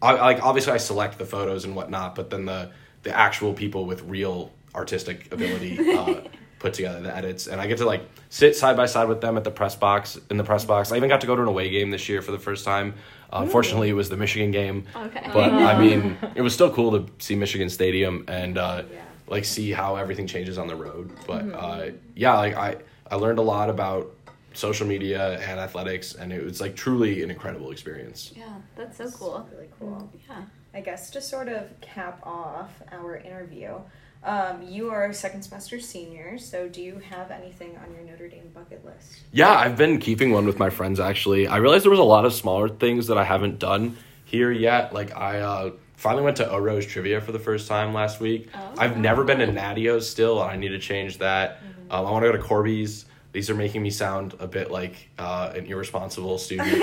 I, 0.01 0.13
like 0.13 0.43
obviously 0.43 0.73
I 0.73 0.77
select 0.77 1.17
the 1.17 1.25
photos 1.25 1.65
and 1.65 1.75
whatnot, 1.75 2.15
but 2.15 2.29
then 2.29 2.45
the 2.45 2.71
the 3.03 3.15
actual 3.15 3.53
people 3.53 3.85
with 3.85 4.01
real 4.03 4.51
artistic 4.73 5.31
ability 5.31 5.79
uh, 5.97 6.21
put 6.59 6.73
together 6.73 7.01
the 7.01 7.15
edits, 7.15 7.47
and 7.47 7.61
I 7.61 7.67
get 7.67 7.77
to 7.79 7.85
like 7.85 8.01
sit 8.29 8.55
side 8.55 8.75
by 8.75 8.87
side 8.87 9.07
with 9.07 9.21
them 9.21 9.37
at 9.37 9.43
the 9.43 9.51
press 9.51 9.75
box 9.75 10.17
in 10.29 10.37
the 10.37 10.43
press 10.43 10.65
box. 10.65 10.91
I 10.91 10.97
even 10.97 11.09
got 11.09 11.21
to 11.21 11.27
go 11.27 11.35
to 11.35 11.41
an 11.41 11.47
away 11.47 11.69
game 11.69 11.91
this 11.91 12.09
year 12.09 12.21
for 12.21 12.31
the 12.31 12.39
first 12.39 12.65
time. 12.65 12.95
Uh, 13.31 13.39
unfortunately, 13.41 13.89
it 13.89 13.93
was 13.93 14.09
the 14.09 14.17
Michigan 14.17 14.51
game, 14.51 14.85
Okay. 14.95 15.29
but 15.33 15.51
I 15.51 15.79
mean, 15.83 16.17
it 16.35 16.41
was 16.41 16.53
still 16.53 16.71
cool 16.71 16.91
to 16.99 17.11
see 17.19 17.35
Michigan 17.35 17.69
Stadium 17.69 18.25
and 18.27 18.57
uh, 18.57 18.83
Yeah. 18.91 19.01
like 19.27 19.45
see 19.45 19.71
how 19.71 19.95
everything 19.95 20.27
changes 20.27 20.57
on 20.57 20.67
the 20.67 20.75
road. 20.75 21.11
But 21.25 21.41
uh, 21.53 21.89
yeah, 22.15 22.37
like 22.37 22.55
I 22.55 22.77
I 23.09 23.15
learned 23.15 23.39
a 23.39 23.43
lot 23.43 23.69
about 23.69 24.11
social 24.57 24.87
media 24.87 25.39
and 25.39 25.59
athletics, 25.59 26.15
and 26.15 26.31
it 26.31 26.43
was 26.43 26.61
like 26.61 26.75
truly 26.75 27.23
an 27.23 27.31
incredible 27.31 27.71
experience. 27.71 28.31
yeah, 28.35 28.55
that's 28.75 28.97
so 28.97 29.09
cool. 29.11 29.47
Really 29.53 29.69
cool. 29.79 30.09
Yeah. 30.27 30.43
I 30.73 30.81
guess 30.81 31.09
to 31.11 31.21
sort 31.21 31.47
of 31.47 31.69
cap 31.81 32.19
off 32.23 32.81
our 32.91 33.17
interview, 33.17 33.75
um, 34.23 34.63
you 34.63 34.89
are 34.89 35.05
a 35.05 35.13
second 35.13 35.43
semester 35.43 35.79
senior, 35.79 36.37
so 36.37 36.67
do 36.67 36.81
you 36.81 36.99
have 36.99 37.31
anything 37.31 37.77
on 37.77 37.93
your 37.93 38.03
Notre 38.03 38.27
Dame 38.27 38.49
bucket 38.53 38.83
list? 38.83 39.21
Yeah, 39.31 39.51
I've 39.51 39.77
been 39.77 39.99
keeping 39.99 40.31
one 40.31 40.45
with 40.45 40.59
my 40.59 40.69
friends 40.69 40.99
actually. 40.99 41.47
I 41.47 41.57
realized 41.57 41.85
there 41.85 41.91
was 41.91 41.99
a 41.99 42.03
lot 42.03 42.25
of 42.25 42.33
smaller 42.33 42.67
things 42.67 43.07
that 43.07 43.17
I 43.17 43.23
haven't 43.23 43.59
done 43.59 43.97
here 44.25 44.51
yet. 44.51 44.93
Like 44.93 45.15
I 45.15 45.39
uh, 45.39 45.71
finally 45.95 46.23
went 46.23 46.37
to 46.37 46.51
Oro's 46.51 46.85
trivia 46.85 47.21
for 47.21 47.31
the 47.31 47.39
first 47.39 47.67
time 47.67 47.93
last 47.93 48.19
week. 48.19 48.49
Oh. 48.53 48.73
I've 48.77 48.97
never 48.97 49.23
been 49.23 49.37
to 49.39 49.47
Natio's 49.47 50.09
still. 50.09 50.41
And 50.41 50.51
I 50.51 50.55
need 50.57 50.69
to 50.69 50.79
change 50.79 51.19
that. 51.19 51.59
Um, 51.89 52.05
I 52.05 52.11
want 52.11 52.25
to 52.25 52.31
go 52.31 52.37
to 52.37 52.43
Corby's. 52.43 53.05
These 53.35 53.49
are 53.49 53.53
making 53.55 53.83
me 53.83 53.89
sound 53.89 54.33
a 54.39 54.47
bit 54.47 54.71
like 54.71 55.09
uh, 55.19 55.51
an 55.53 55.65
irresponsible 55.65 56.37
student, 56.37 56.71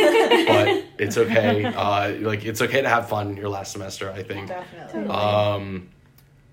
but 0.46 0.84
it's 0.98 1.16
okay. 1.16 1.64
Uh, 1.64 2.12
like 2.20 2.44
it's 2.44 2.60
okay 2.60 2.82
to 2.82 2.88
have 2.90 3.08
fun 3.08 3.38
your 3.38 3.48
last 3.48 3.72
semester. 3.72 4.10
I 4.10 4.22
think. 4.22 4.48
Definitely. 4.48 5.08
Um, 5.08 5.88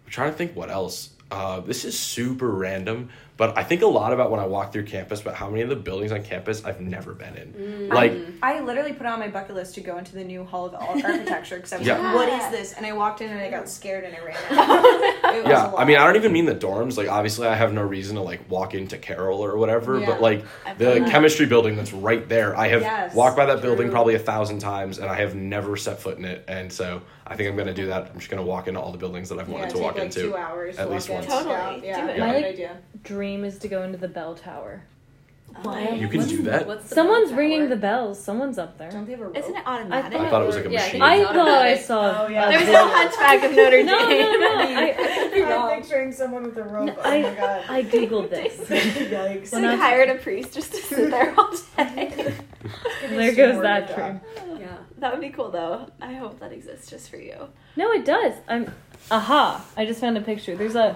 I'm 0.05 0.09
trying 0.09 0.31
to 0.31 0.37
think 0.37 0.55
what 0.55 0.69
else. 0.69 1.09
Uh, 1.31 1.59
this 1.59 1.83
is 1.85 1.99
super 1.99 2.49
random, 2.49 3.09
but 3.37 3.55
I 3.55 3.63
think 3.63 3.81
a 3.83 3.85
lot 3.87 4.13
about 4.13 4.31
when 4.31 4.39
I 4.39 4.47
walk 4.47 4.73
through 4.73 4.85
campus, 4.85 5.21
but 5.21 5.35
how 5.35 5.47
many 5.47 5.61
of 5.61 5.69
the 5.69 5.75
buildings 5.75 6.11
on 6.11 6.23
campus 6.23 6.65
I've 6.65 6.81
never 6.81 7.13
been 7.13 7.35
in. 7.35 7.89
Like, 7.89 8.13
I 8.41 8.61
literally 8.61 8.93
put 8.93 9.05
on 9.05 9.19
my 9.19 9.27
bucket 9.27 9.53
list 9.53 9.75
to 9.75 9.81
go 9.81 9.97
into 9.99 10.13
the 10.15 10.23
new 10.23 10.43
Hall 10.43 10.65
of 10.65 10.73
Architecture 10.73 11.57
because 11.57 11.71
I 11.73 11.77
was 11.77 11.85
Yeah. 11.85 11.99
like, 11.99 12.15
"What 12.15 12.29
is 12.29 12.49
this?" 12.49 12.73
And 12.73 12.83
I 12.83 12.93
walked 12.93 13.21
in 13.21 13.29
and 13.29 13.39
I 13.39 13.51
got 13.51 13.69
scared 13.69 14.05
and 14.05 14.15
I 14.15 14.19
ran 14.25 14.37
out. 14.37 14.85
It 14.85 15.13
was 15.13 15.18
yeah, 15.33 15.71
I 15.77 15.85
mean, 15.85 15.97
I 15.97 16.05
don't 16.05 16.15
even 16.15 16.31
mean 16.31 16.45
the 16.45 16.55
dorms. 16.55 16.97
Like, 16.97 17.07
obviously, 17.09 17.47
I 17.47 17.55
have 17.55 17.73
no 17.73 17.81
reason 17.83 18.15
to 18.15 18.21
like 18.21 18.49
walk 18.49 18.73
into 18.73 18.97
Carroll 18.97 19.39
or 19.43 19.57
whatever, 19.57 19.99
Yeah. 19.99 20.05
but 20.07 20.21
like 20.21 20.45
I've 20.65 20.77
the 20.77 20.85
done 20.85 21.01
that. 21.03 21.11
chemistry 21.11 21.45
building 21.45 21.75
that's 21.75 21.93
right 21.93 22.27
there, 22.27 22.55
I 22.57 22.67
have 22.69 22.81
Yes, 22.81 23.13
walked 23.13 23.37
by 23.37 23.45
that 23.47 23.61
building 23.61 23.89
probably 23.89 24.15
a 24.15 24.19
thousand 24.19 24.59
times, 24.59 24.97
and 24.99 25.09
I 25.09 25.15
have 25.15 25.35
never 25.35 25.75
set 25.77 25.99
foot 26.01 26.17
in 26.17 26.25
it. 26.25 26.45
And 26.47 26.71
so 26.71 27.01
I 27.27 27.35
think 27.35 27.49
I'm 27.49 27.55
gonna 27.57 27.73
do 27.73 27.87
that. 27.87 28.09
I'm 28.11 28.19
just 28.19 28.29
gonna 28.29 28.43
walk 28.43 28.67
into 28.67 28.79
all 28.79 28.91
the 28.91 28.97
buildings 28.97 29.29
that 29.29 29.39
I've 29.39 29.47
yeah, 29.47 29.53
wanted 29.55 29.69
to 29.69 29.73
take 29.75 29.83
walk 29.83 29.95
like 29.95 30.03
into. 30.05 30.21
two 30.21 30.35
hours 30.37 30.77
at 30.77 30.85
to 30.85 30.89
least 30.93 31.09
walk 31.09 31.23
in. 31.23 31.29
once. 31.29 31.43
Totally. 31.45 31.87
Yeah, 31.87 32.01
Do 32.01 32.07
yeah, 32.07 32.07
it. 32.07 32.13
good 32.15 32.19
My, 32.19 32.33
like, 32.35 32.45
idea. 32.45 32.77
Dream 33.03 33.43
is 33.45 33.57
to 33.59 33.67
go 33.67 33.83
into 33.83 33.97
the 33.97 34.07
bell 34.07 34.35
tower. 34.35 34.83
What? 35.61 35.97
You 35.97 36.07
can 36.07 36.25
do 36.27 36.41
that? 36.43 36.65
What's 36.67 36.87
the 36.89 36.95
Someone's 36.95 37.29
bell 37.29 37.37
ringing 37.39 37.69
the 37.69 37.75
bells. 37.75 38.17
Someone's 38.23 38.57
up 38.57 38.77
there. 38.77 38.89
Don't 38.91 39.05
they 39.05 39.11
have 39.11 39.21
a 39.21 39.25
rope? 39.25 39.37
Isn't 39.37 39.55
it 39.55 39.63
automatic? 39.65 40.13
thought- 40.13 40.21
I 40.25 40.29
thought 40.29 40.41
it 40.41 40.45
was 40.45 40.55
like 40.55 40.65
a 40.65 40.71
Yeah, 40.71 40.79
I 40.79 40.83
machine. 40.83 40.91
think 40.91 41.03
I 41.03 41.15
it's 41.17 41.25
thought 41.27 41.35
I 41.37 41.51
automatic. 41.51 41.81
saw. 41.85 42.23
Oh, 42.23 42.27
yeah. 42.29 42.47
a 42.47 42.51
There's 42.51 42.69
no 42.69 42.87
Hunchback 42.87 43.43
of 43.43 43.51
Notre 43.55 43.77
Dame. 43.77 43.85
No, 43.85 44.09
no, 44.09 44.39
no. 44.39 44.57
I, 44.79 44.93
Could 44.93 45.33
be 45.33 45.43
I'm 45.43 45.81
picturing 45.81 46.11
someone 46.13 46.43
with 46.43 46.57
a 46.57 46.63
rope. 46.63 46.85
No, 46.87 46.95
oh 46.97 47.21
my 47.21 47.35
god. 47.35 47.63
I 47.67 47.83
googled 47.83 48.29
this. 48.31 48.55
Yikes. 48.69 49.47
So 49.47 49.59
they 49.61 49.75
hired 49.75 50.09
a 50.09 50.15
priest 50.15 50.53
just 50.53 50.71
to 50.73 50.81
sit 50.81 51.11
there 51.11 51.33
all 51.37 51.51
day. 51.77 52.33
there 53.09 53.35
goes 53.35 53.61
that 53.61 53.93
dream. 53.95 54.21
Yeah. 54.59 54.77
that 54.99 55.11
would 55.11 55.21
be 55.21 55.29
cool 55.29 55.49
though. 55.51 55.87
I 56.01 56.13
hope 56.13 56.39
that 56.39 56.51
exists 56.53 56.89
just 56.89 57.09
for 57.09 57.17
you. 57.17 57.49
No, 57.75 57.91
it 57.91 58.05
does. 58.05 58.33
I'm. 58.47 58.71
Aha! 59.11 59.65
I 59.77 59.85
just 59.85 59.99
found 60.01 60.17
a 60.17 60.21
picture. 60.21 60.55
There's 60.55 60.75
a 60.75 60.95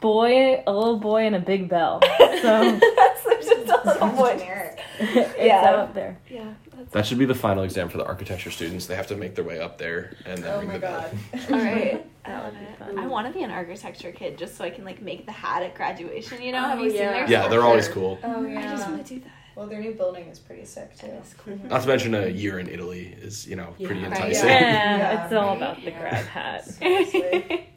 boy, 0.00 0.62
a 0.66 0.72
little 0.72 0.98
boy, 0.98 1.26
and 1.26 1.36
a 1.36 1.40
big 1.40 1.68
bell. 1.68 2.00
So 2.40 2.78
that's 2.96 3.24
just 3.46 3.68
a 3.68 3.82
little 3.84 4.08
boy. 4.10 4.38
generic. 4.38 4.80
it's 4.98 5.34
Yeah. 5.38 5.62
out 5.76 5.92
there. 5.94 6.18
Yeah. 6.30 6.54
That's 6.74 6.90
That 6.92 7.06
should 7.06 7.18
be 7.18 7.26
the 7.26 7.34
final 7.34 7.64
exam 7.64 7.90
for 7.90 7.98
the 7.98 8.06
architecture 8.06 8.50
students. 8.50 8.86
They 8.86 8.96
have 8.96 9.06
to 9.08 9.16
make 9.16 9.34
their 9.34 9.44
way 9.44 9.58
up 9.60 9.76
there 9.76 10.16
and 10.24 10.42
then 10.42 10.50
Oh 10.54 10.58
ring 10.60 10.68
my 10.68 10.74
the 10.74 10.80
bell. 10.80 11.10
god. 11.32 11.40
all 11.52 11.58
right. 11.58 12.06
I 12.24 12.30
That 12.30 12.42
love 12.44 12.52
would 12.52 12.60
be 12.60 12.66
it. 12.66 12.78
fun. 12.78 12.98
I 12.98 13.06
want 13.06 13.26
to 13.26 13.32
be 13.34 13.42
an 13.42 13.50
architecture 13.50 14.10
kid 14.10 14.38
just 14.38 14.56
so 14.56 14.64
I 14.64 14.70
can 14.70 14.86
like 14.86 15.02
make 15.02 15.26
the 15.26 15.32
hat 15.32 15.62
at 15.62 15.74
graduation. 15.74 16.40
You 16.40 16.52
know, 16.52 16.60
Oh, 16.64 16.68
have 16.70 16.80
you 16.80 16.90
seen 16.90 16.98
their 17.00 17.28
Yeah, 17.28 17.40
stuff? 17.40 17.50
they're 17.50 17.62
always 17.62 17.88
cool. 17.88 18.18
Oh 18.24 18.42
yeah. 18.46 18.58
I 18.58 18.62
just 18.74 18.88
want 18.88 19.06
to 19.06 19.14
do 19.14 19.20
that. 19.20 19.30
Well, 19.54 19.66
their 19.66 19.80
new 19.80 19.92
building 19.92 20.24
is 20.28 20.38
pretty 20.38 20.64
sick 20.64 20.96
too. 20.96 21.08
That 21.08 21.26
is 21.26 21.34
cool. 21.44 21.58
Not 21.68 21.82
to 21.82 21.88
mention 21.88 22.14
a 22.14 22.28
year 22.28 22.58
in 22.58 22.68
Italy 22.70 23.14
is, 23.20 23.46
you 23.46 23.56
know, 23.56 23.74
pretty 23.82 24.00
Yeah. 24.00 24.08
Right, 24.08 24.16
enticing. 24.20 24.48
Yeah, 24.48 24.96
Yeah. 24.96 25.24
it's 25.24 25.34
all 25.34 25.56
about 25.58 25.76
the 25.76 25.90
Yeah. 25.90 26.00
grad 26.00 26.24
hat. 26.26 27.60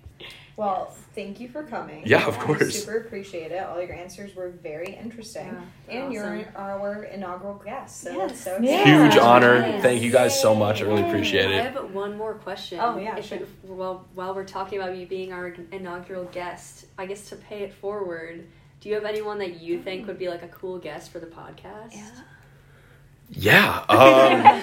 Seriously. 0.56 0.74
Well, 0.84 0.96
thank 1.16 1.40
you 1.40 1.50
for 1.50 1.64
coming. 1.64 2.04
Yeah, 2.06 2.26
of 2.28 2.38
I 2.38 2.42
course. 2.44 2.84
super 2.84 2.98
appreciate 3.00 3.52
it. 3.52 3.64
All 3.64 3.82
your 3.82 3.94
answers 3.94 4.36
were 4.36 4.50
very 4.50 4.94
interesting. 4.96 5.48
Yeah, 5.48 5.94
And 5.96 6.04
awesome. 6.04 6.12
you're 6.14 6.46
our 6.56 7.04
inaugural 7.06 7.56
guest, 7.56 8.02
so 8.02 8.12
Yes. 8.12 8.32
it's 8.32 8.40
so 8.42 8.58
Yeah. 8.62 8.80
exciting. 8.82 9.02
Huge 9.02 9.18
honor. 9.18 9.60
Nice. 9.60 9.82
Thank 9.82 10.02
you 10.04 10.12
guys 10.12 10.40
so 10.40 10.54
much. 10.54 10.82
I 10.82 10.86
really 10.86 11.04
appreciate 11.04 11.50
it. 11.52 11.60
I 11.60 11.64
have 11.70 11.94
one 11.94 12.18
more 12.18 12.36
question. 12.36 12.80
Oh, 12.82 12.98
yeah, 12.98 13.18
If 13.18 13.26
sure. 13.26 13.40
it- 13.40 13.48
well, 13.64 14.06
while 14.14 14.36
we're 14.36 14.44
talking 14.46 14.80
about 14.80 14.96
you 14.96 15.06
being 15.08 15.34
our 15.34 15.54
inaugural 15.72 16.26
guest, 16.26 16.86
I 16.98 17.06
guess 17.08 17.30
to 17.30 17.36
pay 17.36 17.64
it 17.64 17.74
forward, 17.74 18.46
do 18.80 18.90
you 18.90 18.96
have 18.96 19.06
anyone 19.06 19.40
that 19.40 19.60
you 19.62 19.80
think 19.82 20.06
would 20.08 20.20
be 20.20 20.30
like 20.30 20.44
a 20.44 20.48
cool 20.50 20.78
guest 20.78 21.12
for 21.12 21.20
the 21.20 21.26
podcast? 21.28 21.94
Yeah. 21.96 22.12
Yeah. 23.30 23.86
Um, 23.90 24.62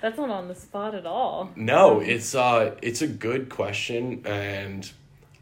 That's 0.00 0.16
not 0.18 0.30
on 0.30 0.48
the 0.48 0.54
spot 0.54 0.94
at 0.94 1.06
all. 1.06 1.50
no, 1.56 2.00
it's 2.00 2.34
uh, 2.34 2.76
it's 2.82 3.02
a 3.02 3.06
good 3.08 3.48
question, 3.48 4.22
and 4.26 4.90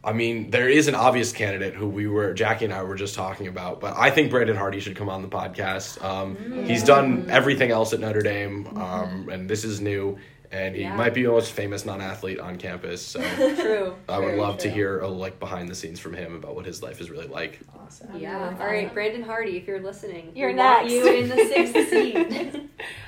I 0.05 0.13
mean, 0.13 0.51
there 0.51 0.69
is 0.69 0.87
an 0.89 0.95
obvious 0.95 1.33
candidate 1.33 1.75
who 1.75 1.89
we 1.89 2.07
were 2.07 2.33
Jackie 2.33 2.65
and 2.67 2.73
I 2.75 2.83
were 2.85 2.95
just 2.95 3.15
talking 3.17 3.49
about, 3.49 3.81
but 3.81 3.95
I 3.97 4.11
think 4.11 4.31
Brandon 4.31 4.57
Hardy 4.57 4.81
should 4.81 4.97
come 4.97 5.09
on 5.09 5.21
the 5.23 5.29
podcast. 5.29 6.03
Um, 6.03 6.65
He's 6.67 6.85
done 6.85 7.27
everything 7.29 7.71
else 7.71 7.93
at 7.93 8.01
Notre 8.01 8.23
Dame, 8.23 8.67
um, 8.79 9.29
and 9.29 9.51
this 9.51 9.65
is 9.65 9.81
new, 9.81 10.17
and 10.53 10.77
he 10.77 10.83
Yeah. 10.83 10.95
might 10.97 11.13
be 11.13 11.25
the 11.25 11.31
most 11.31 11.51
famous 11.53 11.85
non-athlete 11.85 12.39
on 12.39 12.57
campus. 12.57 13.03
So 13.03 13.21
True. 13.57 13.97
I 14.09 14.19
would 14.19 14.27
Very 14.29 14.41
love 14.41 14.59
to 14.59 14.71
hear 14.71 15.01
a 15.01 15.09
like 15.09 15.41
behind 15.41 15.69
the 15.69 15.75
scenes 15.75 15.99
from 15.99 16.15
him 16.15 16.37
about 16.37 16.55
what 16.55 16.65
his 16.67 16.83
life 16.85 17.01
is 17.01 17.11
really 17.11 17.27
like. 17.27 17.59
Awesome. 17.87 18.19
Yeah. 18.19 18.57
All 18.59 18.67
right, 18.67 18.93
Brandon 18.93 19.23
Hardy, 19.23 19.57
if 19.57 19.67
you're 19.67 19.81
listening, 19.81 20.33
You're 20.35 20.51
we 20.51 20.57
want 20.57 20.83
next. 20.83 20.93
You 20.93 21.07
in 21.13 21.29
the 21.29 21.37
sixth 21.37 21.91
seat. 21.91 22.15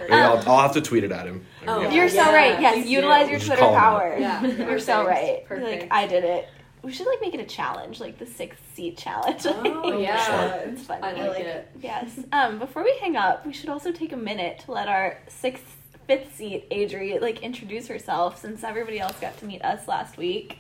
Maybe 0.01 0.13
I'll, 0.13 0.39
I'll 0.49 0.61
have 0.61 0.73
to 0.75 0.81
tweet 0.81 1.05
it 1.05 1.13
at 1.13 1.27
him. 1.27 1.45
Oh, 1.67 1.81
Yeah. 1.83 1.91
You're 1.93 2.09
so 2.09 2.17
Yeah, 2.17 2.35
right. 2.35 2.61
Yes, 2.61 2.75
please 2.75 2.91
utilize 2.91 3.25
do. 3.27 3.31
your 3.33 3.39
Just 3.41 3.49
Twitter 3.49 3.63
call 3.63 3.73
him 3.75 3.79
out. 3.81 3.91
power. 4.01 4.17
Yeah, 4.19 4.47
You're 4.47 4.79
so 4.79 5.05
right. 5.07 5.45
perfect. 5.47 5.83
Like 5.83 5.89
I 5.93 6.07
did 6.07 6.25
it. 6.25 6.49
We 6.83 6.93
should 6.93 7.09
like 7.09 7.21
make 7.21 7.35
it 7.35 7.41
a 7.41 7.45
challenge, 7.45 7.99
like 7.99 8.19
the 8.19 8.27
sixth 8.27 8.61
seat 8.75 8.97
challenge. 8.97 9.43
Oh, 9.47 9.99
yeah. 10.01 10.55
it's 10.61 10.85
fun. 10.85 11.03
I 11.03 11.13
like 11.13 11.29
like 11.31 11.41
it. 11.41 11.69
Yes. 11.83 12.21
Um, 12.33 12.59
before 12.61 12.85
we 12.85 12.97
hang 13.01 13.17
up, 13.17 13.45
we 13.45 13.53
should 13.53 13.69
also 13.69 13.91
take 13.91 14.13
a 14.13 14.17
minute 14.17 14.61
to 14.61 14.73
let 14.73 14.87
our 14.89 15.19
sixth, 15.27 15.65
fifth 16.07 16.37
seat 16.37 16.71
Adri 16.71 17.21
like 17.21 17.43
introduce 17.43 17.89
herself, 17.89 18.41
since 18.41 18.63
everybody 18.63 19.01
else 19.01 19.19
got 19.21 19.37
to 19.39 19.45
meet 19.45 19.63
us 19.63 19.89
last 19.89 20.17
week. 20.17 20.59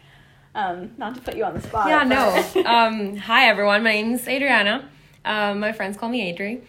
Um, 0.55 0.91
not 0.97 1.15
to 1.15 1.21
put 1.21 1.37
you 1.37 1.45
on 1.45 1.55
the 1.55 1.61
spot. 1.61 1.89
Yeah, 1.89 2.05
no. 2.05 2.63
um, 2.67 3.17
hi, 3.17 3.49
everyone. 3.49 3.83
My 3.83 3.93
name's 3.93 4.27
Adriana. 4.27 4.89
Um, 5.25 5.61
my 5.61 5.73
friends 5.73 5.97
call 5.97 6.09
me 6.09 6.33
Adri. 6.33 6.61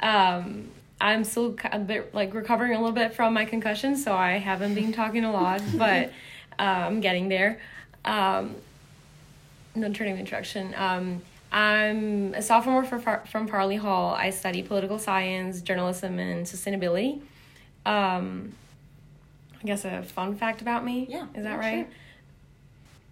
Um, 0.00 0.70
I'm 1.00 1.24
still 1.24 1.56
a 1.70 1.78
bit 1.78 2.14
like 2.14 2.32
recovering 2.34 2.72
a 2.72 2.78
little 2.78 2.92
bit 2.92 3.14
from 3.14 3.34
my 3.34 3.44
concussion, 3.44 3.96
so 3.96 4.14
I 4.14 4.32
haven't 4.38 4.74
been 4.74 4.92
talking 4.92 5.24
a 5.24 5.32
lot, 5.32 5.62
but 5.76 6.10
uh, 6.58 6.62
I'm 6.62 7.00
getting 7.00 7.28
there. 7.28 7.60
Um, 8.04 8.54
no 9.74 9.92
turning 9.92 10.16
introduction. 10.18 10.74
Um, 10.76 11.22
I'm 11.50 12.34
a 12.34 12.42
sophomore 12.42 12.84
for, 12.84 12.98
from 13.30 13.46
Farley 13.46 13.76
Hall. 13.76 14.14
I 14.14 14.30
study 14.30 14.62
political 14.62 14.98
science, 14.98 15.60
journalism, 15.60 16.18
and 16.18 16.46
sustainability. 16.46 17.20
Um, 17.86 18.54
I 19.62 19.66
guess 19.66 19.84
a 19.84 20.02
fun 20.02 20.36
fact 20.36 20.62
about 20.62 20.84
me. 20.84 21.06
Yeah, 21.08 21.26
Is 21.34 21.44
that 21.44 21.58
right? 21.58 21.88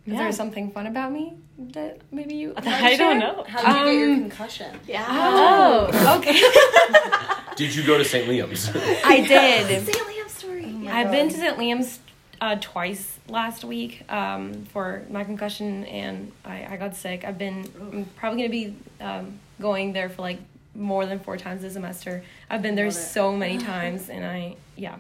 Is 0.07 0.12
Yeah. 0.15 0.19
there 0.19 0.33
something 0.33 0.71
fun 0.73 0.87
about 0.88 1.12
me 1.12 1.35
that 1.75 1.99
maybe 2.11 2.35
you? 2.35 2.55
I 2.57 2.97
don't 2.97 3.19
know. 3.21 3.45
How 3.47 3.62
did 3.62 3.69
you 3.69 3.85
get 3.85 3.95
your 4.01 4.12
Um, 4.15 4.21
concussion? 4.31 4.81
Yeah. 4.88 5.07
Oh, 5.09 6.17
okay. 6.19 6.41
Did 7.57 7.75
you 7.77 7.85
go 7.85 7.99
to 7.99 8.05
St. 8.05 8.27
Liam's? 8.29 8.69
I 9.05 9.21
did. 9.21 9.85
St. 9.87 9.97
Liam's 9.99 10.33
story. 10.33 10.67
Yeah. 10.67 10.97
I've 10.97 11.11
been 11.11 11.29
to 11.29 11.35
St. 11.37 11.57
Liam's 11.59 12.01
uh, 12.41 12.57
twice 12.61 13.19
last 13.29 13.62
week 13.62 14.03
um, 14.11 14.65
for 14.73 15.03
my 15.11 15.23
concussion, 15.23 15.85
and 15.85 16.33
I, 16.45 16.67
I 16.71 16.77
got 16.79 16.97
sick. 16.97 17.25
I've 17.25 17.38
been 17.38 17.69
I'm 17.81 18.07
probably 18.17 18.38
gonna 18.41 18.49
be 18.51 18.75
um, 19.01 19.38
going 19.61 19.93
there 19.93 20.09
for 20.09 20.23
like 20.23 20.38
more 20.75 21.05
than 21.07 21.21
four 21.21 21.37
times 21.37 21.61
this 21.62 21.75
semester. 21.75 22.25
I've 22.51 22.62
been 22.62 22.75
there 22.75 22.91
so 22.91 23.37
many 23.37 23.59
times, 23.73 24.09
and 24.09 24.25
I 24.25 24.57
yeah. 24.75 24.97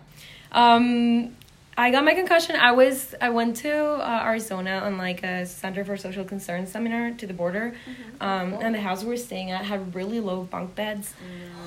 Um, 0.52 1.34
I 1.82 1.90
got 1.90 2.04
my 2.04 2.14
concussion. 2.14 2.54
I 2.54 2.70
was 2.70 3.12
I 3.20 3.30
went 3.30 3.56
to 3.58 3.72
uh, 3.74 4.22
Arizona 4.24 4.82
on 4.84 4.98
like 4.98 5.24
a 5.24 5.44
Center 5.44 5.84
for 5.84 5.96
Social 5.96 6.24
Concern 6.24 6.64
seminar 6.68 7.10
to 7.10 7.26
the 7.26 7.34
border, 7.34 7.74
um, 8.20 8.54
and 8.62 8.72
the 8.72 8.80
house 8.80 9.02
we 9.02 9.08
were 9.08 9.16
staying 9.16 9.50
at 9.50 9.64
had 9.64 9.92
really 9.92 10.20
low 10.20 10.44
bunk 10.44 10.76
beds. 10.76 11.12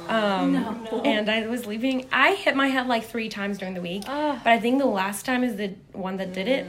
Um, 0.08 0.54
No. 0.54 1.02
And 1.04 1.30
I 1.30 1.46
was 1.48 1.66
leaving. 1.66 2.08
I 2.14 2.36
hit 2.36 2.56
my 2.56 2.68
head 2.68 2.88
like 2.88 3.04
three 3.06 3.28
times 3.28 3.58
during 3.58 3.74
the 3.74 3.82
week, 3.82 4.04
but 4.06 4.48
I 4.54 4.58
think 4.60 4.80
the 4.80 4.86
last 4.86 5.26
time 5.26 5.44
is 5.44 5.58
the 5.58 5.74
one 5.92 6.16
that 6.18 6.32
did 6.32 6.48
it. 6.48 6.66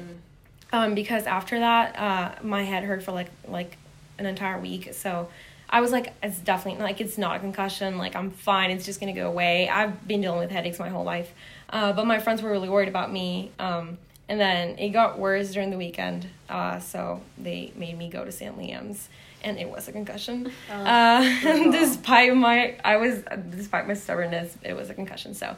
Um, 0.72 0.96
because 0.96 1.24
after 1.26 1.60
that, 1.60 1.96
uh, 1.96 2.32
my 2.42 2.64
head 2.64 2.82
hurt 2.82 3.04
for 3.04 3.12
like 3.12 3.30
like 3.46 3.76
an 4.18 4.26
entire 4.26 4.58
week. 4.58 4.92
So 4.92 5.28
I 5.68 5.80
was 5.80 5.90
like, 5.92 6.14
it's 6.22 6.38
definitely 6.38 6.82
like 6.82 7.00
it's 7.00 7.18
not 7.18 7.36
a 7.36 7.40
concussion. 7.40 7.98
Like 7.98 8.14
I'm 8.14 8.30
fine. 8.30 8.70
It's 8.70 8.84
just 8.84 9.00
gonna 9.00 9.12
go 9.12 9.28
away. 9.28 9.68
I've 9.68 10.06
been 10.06 10.20
dealing 10.20 10.38
with 10.38 10.50
headaches 10.50 10.78
my 10.78 10.88
whole 10.88 11.04
life, 11.04 11.32
uh, 11.70 11.92
but 11.92 12.06
my 12.06 12.18
friends 12.18 12.42
were 12.42 12.50
really 12.50 12.68
worried 12.68 12.88
about 12.88 13.12
me. 13.12 13.50
Um, 13.58 13.98
and 14.28 14.40
then 14.40 14.78
it 14.78 14.88
got 14.90 15.18
worse 15.18 15.52
during 15.52 15.70
the 15.70 15.76
weekend. 15.76 16.26
Uh, 16.48 16.80
so 16.80 17.20
they 17.38 17.72
made 17.76 17.96
me 17.96 18.08
go 18.08 18.24
to 18.24 18.32
St. 18.32 18.58
Liam's, 18.58 19.08
and 19.42 19.58
it 19.58 19.68
was 19.68 19.86
a 19.88 19.92
concussion. 19.92 20.50
uh, 20.70 21.20
despite 21.70 22.34
my, 22.34 22.76
I 22.84 22.96
was 22.96 23.22
despite 23.50 23.86
my 23.86 23.94
stubbornness, 23.94 24.56
it 24.62 24.74
was 24.74 24.90
a 24.90 24.94
concussion. 24.94 25.34
So 25.34 25.54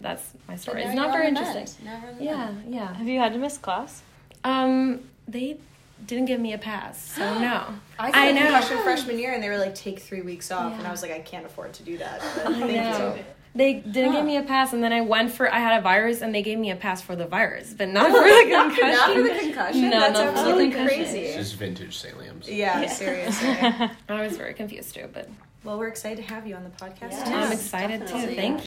that's 0.00 0.32
my 0.48 0.56
story. 0.56 0.82
It's 0.82 0.94
not 0.94 1.12
very 1.12 1.28
interesting. 1.28 1.66
Yeah, 2.20 2.54
yeah. 2.68 2.94
Have 2.94 3.08
you 3.08 3.18
had 3.18 3.32
to 3.32 3.38
miss 3.38 3.58
class? 3.58 4.02
Um, 4.44 5.00
they 5.28 5.58
didn't 6.04 6.26
give 6.26 6.40
me 6.40 6.52
a 6.52 6.58
pass, 6.58 7.00
so 7.14 7.20
no. 7.38 7.64
I, 7.98 8.10
I 8.10 8.28
I 8.28 8.32
know. 8.32 8.42
concussion 8.42 8.78
freshman 8.82 9.18
year, 9.18 9.32
and 9.32 9.42
they 9.42 9.48
were 9.48 9.58
like, 9.58 9.74
take 9.74 10.00
three 10.00 10.20
weeks 10.22 10.50
off, 10.50 10.76
and 10.78 10.86
I 10.86 10.90
was 10.90 11.02
like, 11.02 11.12
I 11.12 11.20
can't 11.20 11.46
afford 11.46 11.72
to 11.74 11.82
do 11.82 11.96
that. 11.98 12.20
But 12.36 12.46
I 12.54 12.60
thank 12.60 12.72
know. 12.72 13.14
you. 13.16 13.24
They 13.54 13.72
didn't 13.74 14.12
give 14.12 14.24
me 14.26 14.36
a 14.36 14.42
pass, 14.42 14.74
and 14.74 14.84
then 14.84 14.92
I 14.92 15.00
went 15.00 15.32
for 15.32 15.50
I 15.52 15.58
had 15.60 15.78
a 15.78 15.82
virus, 15.82 16.20
and 16.20 16.34
they 16.34 16.42
gave 16.42 16.58
me 16.58 16.70
a 16.70 16.76
pass 16.76 17.00
for 17.00 17.16
the 17.16 17.26
virus, 17.26 17.72
but 17.72 17.88
not 17.88 18.10
for 18.10 18.22
the 18.22 18.50
concussion. 18.50 18.86
Not 18.92 19.14
for 19.14 19.22
the 19.22 19.38
concussion. 19.40 19.90
No, 19.90 20.00
That's 20.00 20.12
not 20.18 20.26
for 20.26 20.32
the 20.32 20.38
absolutely 20.40 20.70
concussion. 20.72 21.00
It's 21.00 21.10
crazy. 21.12 21.34
just 21.34 21.54
vintage 21.56 21.96
St. 21.96 22.14
Liam's. 22.18 22.50
Yeah, 22.50 22.86
seriously. 22.86 23.48
I 24.10 24.22
was 24.22 24.36
very 24.36 24.52
confused 24.52 24.94
too, 24.94 25.08
but 25.10 25.30
well, 25.64 25.78
we're 25.78 25.88
excited 25.88 26.24
to 26.24 26.34
have 26.34 26.46
you 26.46 26.54
on 26.54 26.64
the 26.64 26.70
podcast. 26.70 27.12
Yeah. 27.12 27.24
too. 27.24 27.30
I'm 27.34 27.52
excited 27.52 28.00
definitely. 28.00 28.28
too. 28.28 28.40
Thank 28.40 28.64